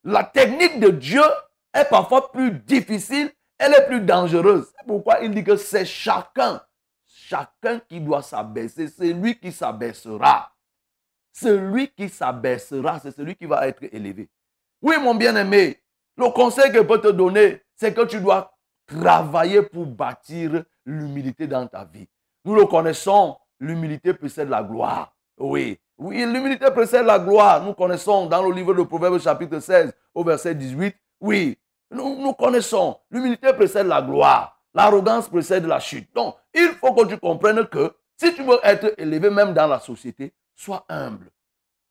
la 0.04 0.24
technique 0.24 0.80
de 0.80 0.90
Dieu 0.90 1.24
est 1.72 1.88
parfois 1.88 2.32
plus 2.32 2.52
difficile, 2.52 3.32
elle 3.58 3.74
est 3.74 3.86
plus 3.88 4.02
dangereuse. 4.02 4.72
C'est 4.78 4.86
pourquoi 4.86 5.20
il 5.22 5.32
dit 5.32 5.44
que 5.44 5.56
c'est 5.56 5.86
chacun, 5.86 6.62
chacun 7.06 7.80
qui 7.80 8.00
doit 8.00 8.22
s'abaisser. 8.22 8.88
C'est 8.88 9.14
lui 9.14 9.40
qui 9.40 9.52
s'abaissera. 9.52 10.52
Celui 11.32 11.90
qui 11.90 12.08
s'abaissera, 12.10 13.00
c'est 13.00 13.12
celui 13.12 13.36
qui 13.36 13.46
va 13.46 13.68
être 13.68 13.84
élevé. 13.92 14.30
Oui, 14.82 14.96
mon 15.02 15.16
bien-aimé, 15.16 15.82
le 16.18 16.30
conseil 16.30 16.72
que 16.72 16.78
je 16.78 16.84
peux 16.84 17.02
te 17.02 17.10
donner, 17.10 17.62
c'est 17.76 17.94
que 17.94 18.06
tu 18.06 18.22
dois 18.22 18.54
travailler 18.88 19.62
pour 19.62 19.86
bâtir 19.86 20.64
l'humilité 20.86 21.48
dans 21.48 21.68
ta 21.68 21.84
vie. 21.84 22.08
Nous 22.46 22.56
le 22.56 22.66
connaissons, 22.66 23.38
l'humilité 23.60 24.14
précède 24.14 24.50
la 24.50 24.64
gloire. 24.64 25.14
Oui, 25.38 25.78
oui, 25.98 26.26
l'humilité 26.26 26.70
précède 26.72 27.06
la 27.06 27.20
gloire. 27.20 27.64
Nous 27.64 27.74
connaissons 27.74 28.28
dans 28.28 28.44
le 28.44 28.54
livre 28.54 28.74
de 28.74 28.84
Proverbes 28.84 29.20
chapitre 29.20 29.60
16 29.60 29.94
au 30.14 30.24
verset 30.24 30.56
18. 30.56 30.96
Oui, 31.20 31.58
nous, 31.92 32.34
connaissons, 32.34 33.00
l'humilité 33.10 33.54
précède 33.54 33.88
la 33.88 34.02
gloire. 34.02 34.62
L'arrogance 34.74 35.30
précède 35.30 35.66
la 35.66 35.80
chute. 35.80 36.14
Donc, 36.14 36.36
il 36.54 36.70
faut 36.80 36.94
que 36.94 37.08
tu 37.08 37.18
comprennes 37.18 37.66
que 37.68 37.96
si 38.18 38.34
tu 38.34 38.44
veux 38.44 38.60
être 38.64 38.94
élevé 38.98 39.30
même 39.30 39.54
dans 39.54 39.68
la 39.68 39.80
société, 39.80 40.34
sois 40.54 40.86
humble. 40.90 41.32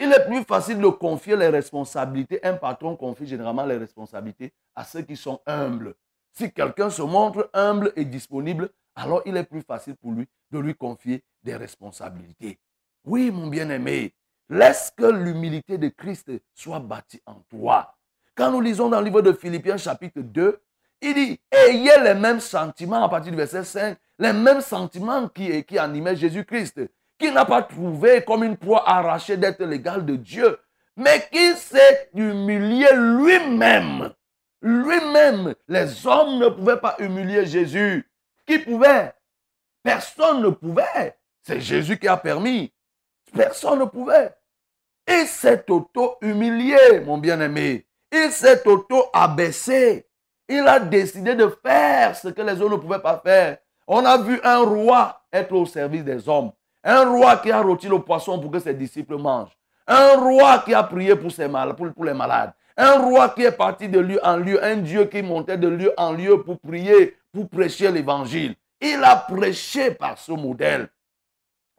Il 0.01 0.13
est 0.13 0.27
plus 0.27 0.43
facile 0.45 0.79
de 0.79 0.89
confier 0.89 1.37
les 1.37 1.49
responsabilités. 1.49 2.41
Un 2.45 2.55
patron 2.55 2.97
confie 2.97 3.27
généralement 3.27 3.65
les 3.65 3.77
responsabilités 3.77 4.53
à 4.75 4.85
ceux 4.85 5.03
qui 5.03 5.17
sont 5.17 5.41
humbles. 5.47 5.95
Si 6.33 6.53
quelqu'un 6.53 6.91
se 6.91 7.03
montre 7.03 7.49
humble 7.53 7.93
et 7.95 8.05
disponible, 8.05 8.71
alors 8.97 9.23
il 9.25 9.37
est 9.37 9.45
plus 9.45 9.63
facile 9.63 9.97
pour 9.97 10.13
lui 10.13 10.27
de 10.51 10.59
lui 10.59 10.75
confier 10.75 11.23
des 11.43 11.57
responsabilités. 11.57 12.59
Oui, 13.05 13.31
mon 13.31 13.47
bien-aimé, 13.47 14.15
laisse 14.49 14.93
que 14.97 15.05
l'humilité 15.05 15.79
de 15.79 15.89
Christ 15.89 16.31
soit 16.55 16.81
bâtie 16.81 17.23
en 17.27 17.41
toi. 17.49 17.94
Quand 18.35 18.51
nous 18.51 18.61
lisons 18.61 18.89
dans 18.89 18.99
le 19.01 19.07
livre 19.07 19.23
de 19.23 19.33
Philippiens 19.33 19.77
chapitre 19.77 20.21
2, 20.21 20.61
il 21.03 21.15
dit, 21.15 21.41
ayez 21.51 21.99
les 22.03 22.15
mêmes 22.15 22.41
sentiments 22.41 23.05
à 23.05 23.09
partir 23.09 23.33
du 23.33 23.39
verset 23.39 23.65
5, 23.65 23.99
les 24.19 24.33
mêmes 24.33 24.61
sentiments 24.61 25.29
qui, 25.29 25.63
qui 25.65 25.79
animaient 25.79 26.17
Jésus-Christ, 26.17 26.81
qui 27.19 27.31
n'a 27.31 27.45
pas 27.45 27.63
trouvé 27.63 28.25
comme 28.25 28.45
une 28.45 28.57
proie 28.57 28.89
arrachée 28.89 29.37
d'être 29.37 29.63
l'égal 29.65 30.05
de 30.05 30.17
Dieu, 30.17 30.59
mais 30.97 31.29
qui 31.31 31.55
s'est 31.57 32.11
humilié 32.15 32.89
lui-même 32.95 34.13
lui-même, 34.65 35.55
les 35.69 36.07
hommes 36.07 36.39
ne 36.39 36.49
pouvaient 36.49 36.81
pas 36.81 36.97
humilier 36.99 37.45
Jésus. 37.45 38.11
Qui 38.47 38.59
pouvait? 38.59 39.13
Personne 39.83 40.43
ne 40.43 40.49
pouvait. 40.49 41.19
C'est 41.43 41.61
Jésus 41.61 41.99
qui 41.99 42.09
a 42.09 42.17
permis. 42.17 42.73
Personne 43.35 43.81
ne 43.81 43.85
pouvait. 43.85 44.35
Il 45.07 45.27
s'est 45.27 45.71
auto-humilié, 45.71 47.01
mon 47.05 47.19
bien-aimé. 47.19 47.87
Il 48.17 48.31
s'est 48.31 48.63
auto-abaissé. 48.69 50.07
Il 50.49 50.61
a 50.69 50.79
décidé 50.79 51.35
de 51.35 51.49
faire 51.65 52.17
ce 52.17 52.29
que 52.29 52.43
les 52.43 52.61
autres 52.63 52.77
ne 52.77 52.81
pouvaient 52.81 53.01
pas 53.01 53.21
faire. 53.25 53.59
On 53.89 54.05
a 54.05 54.17
vu 54.19 54.41
un 54.45 54.63
roi 54.63 55.21
être 55.33 55.53
au 55.53 55.67
service 55.67 56.05
des 56.05 56.29
hommes. 56.29 56.53
Un 56.85 57.11
roi 57.11 57.39
qui 57.39 57.51
a 57.51 57.61
rôti 57.61 57.89
le 57.89 57.99
poisson 57.99 58.39
pour 58.39 58.53
que 58.53 58.61
ses 58.61 58.75
disciples 58.75 59.17
mangent. 59.17 59.57
Un 59.89 60.17
roi 60.17 60.63
qui 60.65 60.73
a 60.75 60.85
prié 60.85 61.17
pour, 61.17 61.33
ses 61.33 61.49
mal, 61.49 61.75
pour 61.75 62.05
les 62.05 62.15
malades. 62.15 62.53
Un 62.77 62.99
roi 62.99 63.31
qui 63.31 63.43
est 63.43 63.53
parti 63.53 63.89
de 63.89 63.99
lieu 63.99 64.21
en 64.23 64.37
lieu, 64.37 64.63
un 64.63 64.77
Dieu 64.77 65.07
qui 65.07 65.21
montait 65.23 65.59
de 65.59 65.69
lieu 65.69 65.93
en 65.97 66.13
lieu 66.13 66.41
pour 66.41 66.61
prier, 66.61 67.17
pour 67.33 67.49
prêcher 67.49 67.91
l'évangile. 67.91 68.55
Il 68.81 69.03
a 69.03 69.17
prêché 69.17 69.91
par 69.91 70.19
ce 70.19 70.33
modèle. 70.33 70.89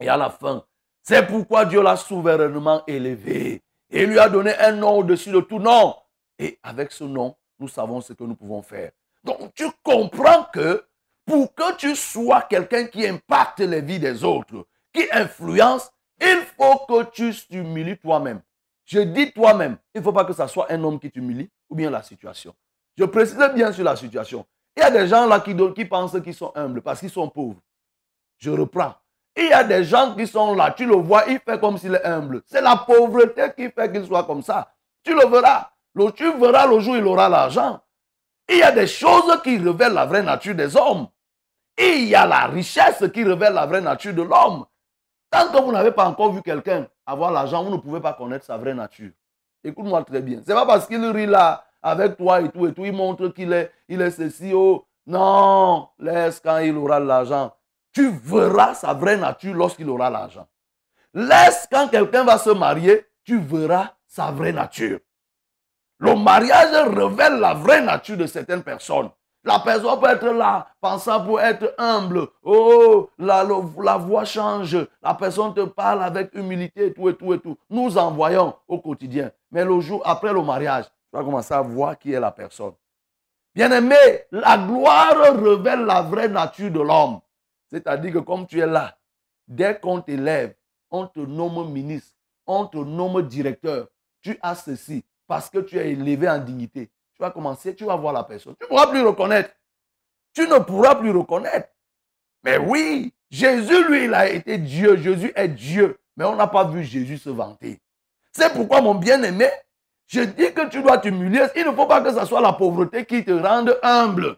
Et 0.00 0.08
à 0.08 0.18
la 0.18 0.28
fin, 0.28 0.62
c'est 1.02 1.26
pourquoi 1.26 1.64
Dieu 1.64 1.82
l'a 1.82 1.96
souverainement 1.96 2.82
élevé. 2.86 3.62
Et 3.90 4.04
lui 4.04 4.18
a 4.18 4.28
donné 4.28 4.54
un 4.58 4.72
nom 4.72 4.98
au-dessus 4.98 5.30
de 5.30 5.40
tout 5.40 5.58
nom. 5.58 5.94
Et 6.38 6.58
avec 6.62 6.92
ce 6.92 7.04
nom, 7.04 7.34
nous 7.58 7.68
savons 7.68 8.00
ce 8.00 8.12
que 8.12 8.24
nous 8.24 8.34
pouvons 8.34 8.62
faire. 8.62 8.90
Donc 9.24 9.54
tu 9.54 9.66
comprends 9.82 10.44
que 10.52 10.84
pour 11.24 11.54
que 11.54 11.76
tu 11.76 11.96
sois 11.96 12.42
quelqu'un 12.42 12.86
qui 12.86 13.06
impacte 13.06 13.60
les 13.60 13.80
vies 13.80 13.98
des 13.98 14.22
autres, 14.22 14.66
qui 14.92 15.04
influence, 15.12 15.90
il 16.20 16.42
faut 16.56 16.86
que 16.86 17.04
tu 17.10 17.34
t'humilies 17.34 17.98
toi-même. 17.98 18.40
Je 18.84 19.00
dis 19.00 19.32
toi-même, 19.32 19.78
il 19.94 19.98
ne 19.98 20.04
faut 20.04 20.12
pas 20.12 20.24
que 20.24 20.32
ce 20.32 20.46
soit 20.46 20.70
un 20.70 20.82
homme 20.84 21.00
qui 21.00 21.10
t'humilie 21.10 21.50
ou 21.68 21.74
bien 21.74 21.90
la 21.90 22.02
situation. 22.02 22.54
Je 22.96 23.04
précise 23.04 23.36
bien 23.54 23.72
sur 23.72 23.84
la 23.84 23.96
situation. 23.96 24.46
Il 24.76 24.80
y 24.80 24.82
a 24.84 24.90
des 24.90 25.08
gens 25.08 25.26
là 25.26 25.40
qui, 25.40 25.56
qui 25.74 25.84
pensent 25.84 26.20
qu'ils 26.22 26.34
sont 26.34 26.52
humbles 26.54 26.82
parce 26.82 27.00
qu'ils 27.00 27.10
sont 27.10 27.28
pauvres. 27.28 27.60
Je 28.38 28.50
reprends. 28.50 28.94
Il 29.36 29.48
y 29.48 29.52
a 29.52 29.64
des 29.64 29.84
gens 29.84 30.14
qui 30.14 30.26
sont 30.26 30.54
là, 30.54 30.70
tu 30.70 30.86
le 30.86 30.94
vois, 30.94 31.24
il 31.28 31.38
fait 31.40 31.60
comme 31.60 31.76
s'il 31.76 31.94
est 31.94 32.04
humble. 32.04 32.42
C'est 32.46 32.62
la 32.62 32.76
pauvreté 32.76 33.50
qui 33.54 33.70
fait 33.70 33.92
qu'il 33.92 34.06
soit 34.06 34.24
comme 34.24 34.42
ça. 34.42 34.72
Tu 35.02 35.12
le 35.12 35.28
verras. 35.28 35.70
Tu 36.16 36.32
verras 36.38 36.66
le 36.66 36.78
jour 36.80 36.94
où 36.94 36.96
il 36.96 37.06
aura 37.06 37.28
l'argent. 37.28 37.80
Il 38.48 38.58
y 38.58 38.62
a 38.62 38.70
des 38.70 38.86
choses 38.86 39.40
qui 39.42 39.56
révèlent 39.56 39.94
la 39.94 40.06
vraie 40.06 40.22
nature 40.22 40.54
des 40.54 40.76
hommes. 40.76 41.08
Il 41.78 42.04
y 42.04 42.14
a 42.14 42.26
la 42.26 42.46
richesse 42.46 43.04
qui 43.12 43.24
révèle 43.24 43.54
la 43.54 43.66
vraie 43.66 43.80
nature 43.80 44.14
de 44.14 44.22
l'homme. 44.22 44.66
Tant 45.30 45.48
que 45.48 45.60
vous 45.60 45.72
n'avez 45.72 45.92
pas 45.92 46.06
encore 46.06 46.32
vu 46.32 46.42
quelqu'un 46.42 46.86
avoir 47.04 47.30
l'argent, 47.30 47.64
vous 47.64 47.70
ne 47.70 47.76
pouvez 47.76 48.00
pas 48.00 48.12
connaître 48.12 48.44
sa 48.44 48.56
vraie 48.56 48.74
nature. 48.74 49.10
Écoute-moi 49.64 50.04
très 50.04 50.22
bien. 50.22 50.40
Ce 50.42 50.48
n'est 50.48 50.54
pas 50.54 50.66
parce 50.66 50.86
qu'il 50.86 51.04
rit 51.04 51.26
là 51.26 51.64
avec 51.82 52.16
toi 52.16 52.40
et 52.40 52.50
tout 52.50 52.66
et 52.66 52.72
tout, 52.72 52.84
il 52.84 52.92
montre 52.92 53.28
qu'il 53.28 53.52
est, 53.52 53.70
il 53.88 54.00
est 54.00 54.10
ceci. 54.10 54.52
Oh. 54.54 54.84
Non, 55.06 55.88
laisse 55.98 56.40
quand 56.40 56.58
il 56.58 56.76
aura 56.76 56.98
l'argent. 56.98 57.54
Tu 57.92 58.10
verras 58.10 58.74
sa 58.74 58.92
vraie 58.92 59.16
nature 59.16 59.54
lorsqu'il 59.54 59.88
aura 59.88 60.10
l'argent. 60.10 60.46
Laisse 61.14 61.66
quand 61.70 61.88
quelqu'un 61.88 62.24
va 62.24 62.38
se 62.38 62.50
marier, 62.50 63.06
tu 63.24 63.38
verras 63.38 63.92
sa 64.06 64.30
vraie 64.30 64.52
nature. 64.52 64.98
Le 65.98 66.14
mariage 66.14 66.88
révèle 66.88 67.40
la 67.40 67.54
vraie 67.54 67.80
nature 67.82 68.16
de 68.16 68.26
certaines 68.26 68.62
personnes. 68.62 69.10
La 69.44 69.60
personne 69.60 70.00
peut 70.00 70.08
être 70.08 70.26
là, 70.26 70.66
pensant 70.80 71.24
pour 71.24 71.40
être 71.40 71.72
humble. 71.78 72.26
Oh, 72.42 73.08
la, 73.16 73.44
la, 73.44 73.96
voix 73.96 74.24
change. 74.24 74.76
La 75.00 75.14
personne 75.14 75.54
te 75.54 75.60
parle 75.60 76.02
avec 76.02 76.34
humilité 76.34 76.86
et 76.86 76.92
tout 76.92 77.08
et 77.08 77.14
tout 77.16 77.32
et 77.32 77.38
tout. 77.38 77.56
Nous 77.70 77.96
en 77.96 78.10
voyons 78.10 78.54
au 78.66 78.80
quotidien. 78.80 79.30
Mais 79.52 79.64
le 79.64 79.78
jour 79.80 80.02
après 80.04 80.32
le 80.32 80.42
mariage, 80.42 80.86
tu 80.86 81.16
vas 81.16 81.22
commencer 81.22 81.54
à 81.54 81.62
voir 81.62 81.96
qui 81.96 82.12
est 82.12 82.18
la 82.18 82.32
personne. 82.32 82.72
Bien-aimé, 83.54 83.96
la 84.32 84.58
gloire 84.58 85.14
révèle 85.40 85.84
la 85.84 86.02
vraie 86.02 86.28
nature 86.28 86.70
de 86.70 86.80
l'homme. 86.80 87.20
C'est-à-dire 87.70 88.14
que 88.14 88.18
comme 88.18 88.46
tu 88.46 88.58
es 88.60 88.66
là, 88.66 88.98
dès 89.46 89.78
qu'on 89.78 90.00
t'élève, 90.00 90.54
on 90.90 91.06
te 91.06 91.20
nomme 91.20 91.70
ministre, 91.70 92.16
on 92.46 92.66
te 92.66 92.78
nomme 92.78 93.22
directeur, 93.22 93.86
tu 94.20 94.38
as 94.42 94.56
ceci 94.56 95.04
parce 95.26 95.50
que 95.50 95.58
tu 95.58 95.78
es 95.78 95.90
élevé 95.90 96.28
en 96.28 96.38
dignité 96.38 96.90
tu 97.16 97.22
vas 97.22 97.30
commencer, 97.30 97.74
tu 97.74 97.84
vas 97.84 97.96
voir 97.96 98.12
la 98.12 98.24
personne. 98.24 98.54
Tu 98.60 98.64
ne 98.64 98.68
pourras 98.68 98.88
plus 98.88 99.00
reconnaître. 99.00 99.50
Tu 100.34 100.46
ne 100.46 100.58
pourras 100.58 100.96
plus 100.96 101.10
reconnaître. 101.10 101.68
Mais 102.44 102.58
oui, 102.58 103.14
Jésus, 103.30 103.84
lui, 103.88 104.04
il 104.04 104.14
a 104.14 104.28
été 104.28 104.58
Dieu. 104.58 104.98
Jésus 104.98 105.32
est 105.34 105.48
Dieu. 105.48 105.98
Mais 106.16 106.26
on 106.26 106.36
n'a 106.36 106.46
pas 106.46 106.64
vu 106.64 106.84
Jésus 106.84 107.16
se 107.16 107.30
vanter. 107.30 107.80
C'est 108.32 108.52
pourquoi, 108.52 108.82
mon 108.82 108.94
bien-aimé, 108.94 109.48
je 110.06 110.20
dis 110.20 110.52
que 110.52 110.68
tu 110.68 110.82
dois 110.82 110.98
t'humilier. 110.98 111.46
Il 111.56 111.64
ne 111.64 111.72
faut 111.72 111.86
pas 111.86 112.02
que 112.02 112.12
ce 112.12 112.26
soit 112.26 112.42
la 112.42 112.52
pauvreté 112.52 113.06
qui 113.06 113.24
te 113.24 113.30
rende 113.30 113.78
humble. 113.82 114.36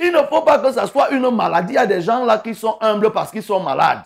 Il 0.00 0.10
ne 0.10 0.22
faut 0.24 0.42
pas 0.42 0.58
que 0.58 0.72
ce 0.72 0.84
soit 0.88 1.10
une 1.10 1.30
maladie. 1.30 1.74
Il 1.74 1.76
y 1.76 1.78
a 1.78 1.86
des 1.86 2.02
gens 2.02 2.24
là 2.24 2.38
qui 2.38 2.56
sont 2.56 2.78
humbles 2.80 3.12
parce 3.12 3.30
qu'ils 3.30 3.44
sont 3.44 3.60
malades. 3.60 4.02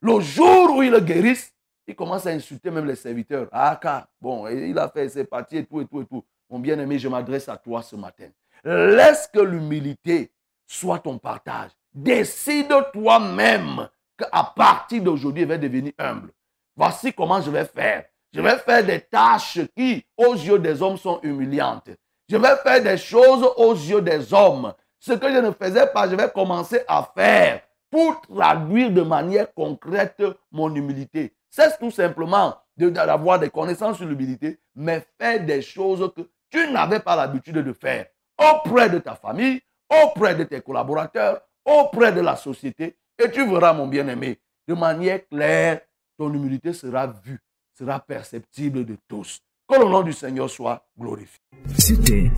Le 0.00 0.20
jour 0.20 0.76
où 0.76 0.82
ils 0.82 0.96
guérissent, 1.00 1.51
ils 1.86 1.96
commencent 1.96 2.26
à 2.26 2.30
insulter 2.30 2.70
même 2.70 2.86
les 2.86 2.96
serviteurs. 2.96 3.48
Ah, 3.52 3.78
car, 3.80 4.06
bon, 4.20 4.48
il 4.48 4.78
a 4.78 4.88
fait 4.88 5.08
ses 5.08 5.24
parties 5.24 5.58
et 5.58 5.64
tout 5.64 5.80
et 5.80 5.86
tout 5.86 6.02
et 6.02 6.06
tout. 6.06 6.24
Mon 6.48 6.58
bien-aimé, 6.58 6.98
je 6.98 7.08
m'adresse 7.08 7.48
à 7.48 7.56
toi 7.56 7.82
ce 7.82 7.96
matin. 7.96 8.28
Laisse 8.64 9.28
que 9.32 9.40
l'humilité 9.40 10.30
soit 10.66 11.00
ton 11.00 11.18
partage. 11.18 11.70
Décide 11.92 12.72
toi-même 12.92 13.88
qu'à 14.16 14.52
partir 14.54 15.02
d'aujourd'hui, 15.02 15.42
je 15.42 15.48
vais 15.48 15.58
devenir 15.58 15.92
humble. 15.98 16.30
Voici 16.76 17.12
comment 17.12 17.40
je 17.40 17.50
vais 17.50 17.64
faire. 17.64 18.04
Je 18.32 18.40
vais 18.40 18.56
faire 18.58 18.84
des 18.84 19.00
tâches 19.00 19.60
qui, 19.76 20.04
aux 20.16 20.34
yeux 20.34 20.58
des 20.58 20.80
hommes, 20.80 20.96
sont 20.96 21.20
humiliantes. 21.22 21.90
Je 22.28 22.36
vais 22.36 22.56
faire 22.62 22.82
des 22.82 22.96
choses 22.96 23.46
aux 23.56 23.74
yeux 23.74 24.00
des 24.00 24.32
hommes. 24.32 24.72
Ce 24.98 25.12
que 25.12 25.30
je 25.30 25.38
ne 25.38 25.50
faisais 25.50 25.86
pas, 25.88 26.08
je 26.08 26.14
vais 26.14 26.30
commencer 26.30 26.80
à 26.88 27.10
faire 27.14 27.60
pour 27.90 28.22
traduire 28.22 28.90
de 28.90 29.02
manière 29.02 29.52
concrète 29.52 30.22
mon 30.50 30.74
humilité. 30.74 31.34
C'est 31.54 31.78
tout 31.78 31.90
simplement 31.90 32.56
d'avoir 32.78 33.38
des 33.38 33.50
connaissances 33.50 33.98
sur 33.98 34.06
l'humilité, 34.06 34.58
mais 34.74 35.06
faire 35.20 35.44
des 35.44 35.60
choses 35.60 36.10
que 36.16 36.22
tu 36.48 36.72
n'avais 36.72 37.00
pas 37.00 37.14
l'habitude 37.14 37.58
de 37.58 37.74
faire 37.74 38.06
auprès 38.38 38.88
de 38.88 38.98
ta 38.98 39.14
famille, 39.14 39.60
auprès 40.02 40.34
de 40.34 40.44
tes 40.44 40.62
collaborateurs, 40.62 41.42
auprès 41.62 42.10
de 42.10 42.22
la 42.22 42.36
société. 42.36 42.96
Et 43.22 43.30
tu 43.30 43.46
verras, 43.46 43.74
mon 43.74 43.86
bien-aimé, 43.86 44.40
de 44.66 44.72
manière 44.72 45.28
claire, 45.28 45.82
ton 46.16 46.32
humilité 46.32 46.72
sera 46.72 47.06
vue, 47.06 47.38
sera 47.78 48.00
perceptible 48.00 48.86
de 48.86 48.96
tous. 49.06 49.38
Que 49.68 49.78
le 49.78 49.84
nom 49.84 50.02
du 50.02 50.14
Seigneur 50.14 50.48
soit 50.48 50.82
glorifié. 50.98 51.38
C'était, 51.76 52.30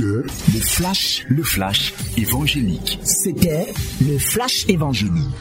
le 0.00 0.24
flash, 0.60 1.24
le 1.28 1.44
flash 1.44 1.94
évangélique. 2.18 2.98
C'était 3.04 3.72
le 4.00 4.18
flash 4.18 4.68
évangélique. 4.68 5.34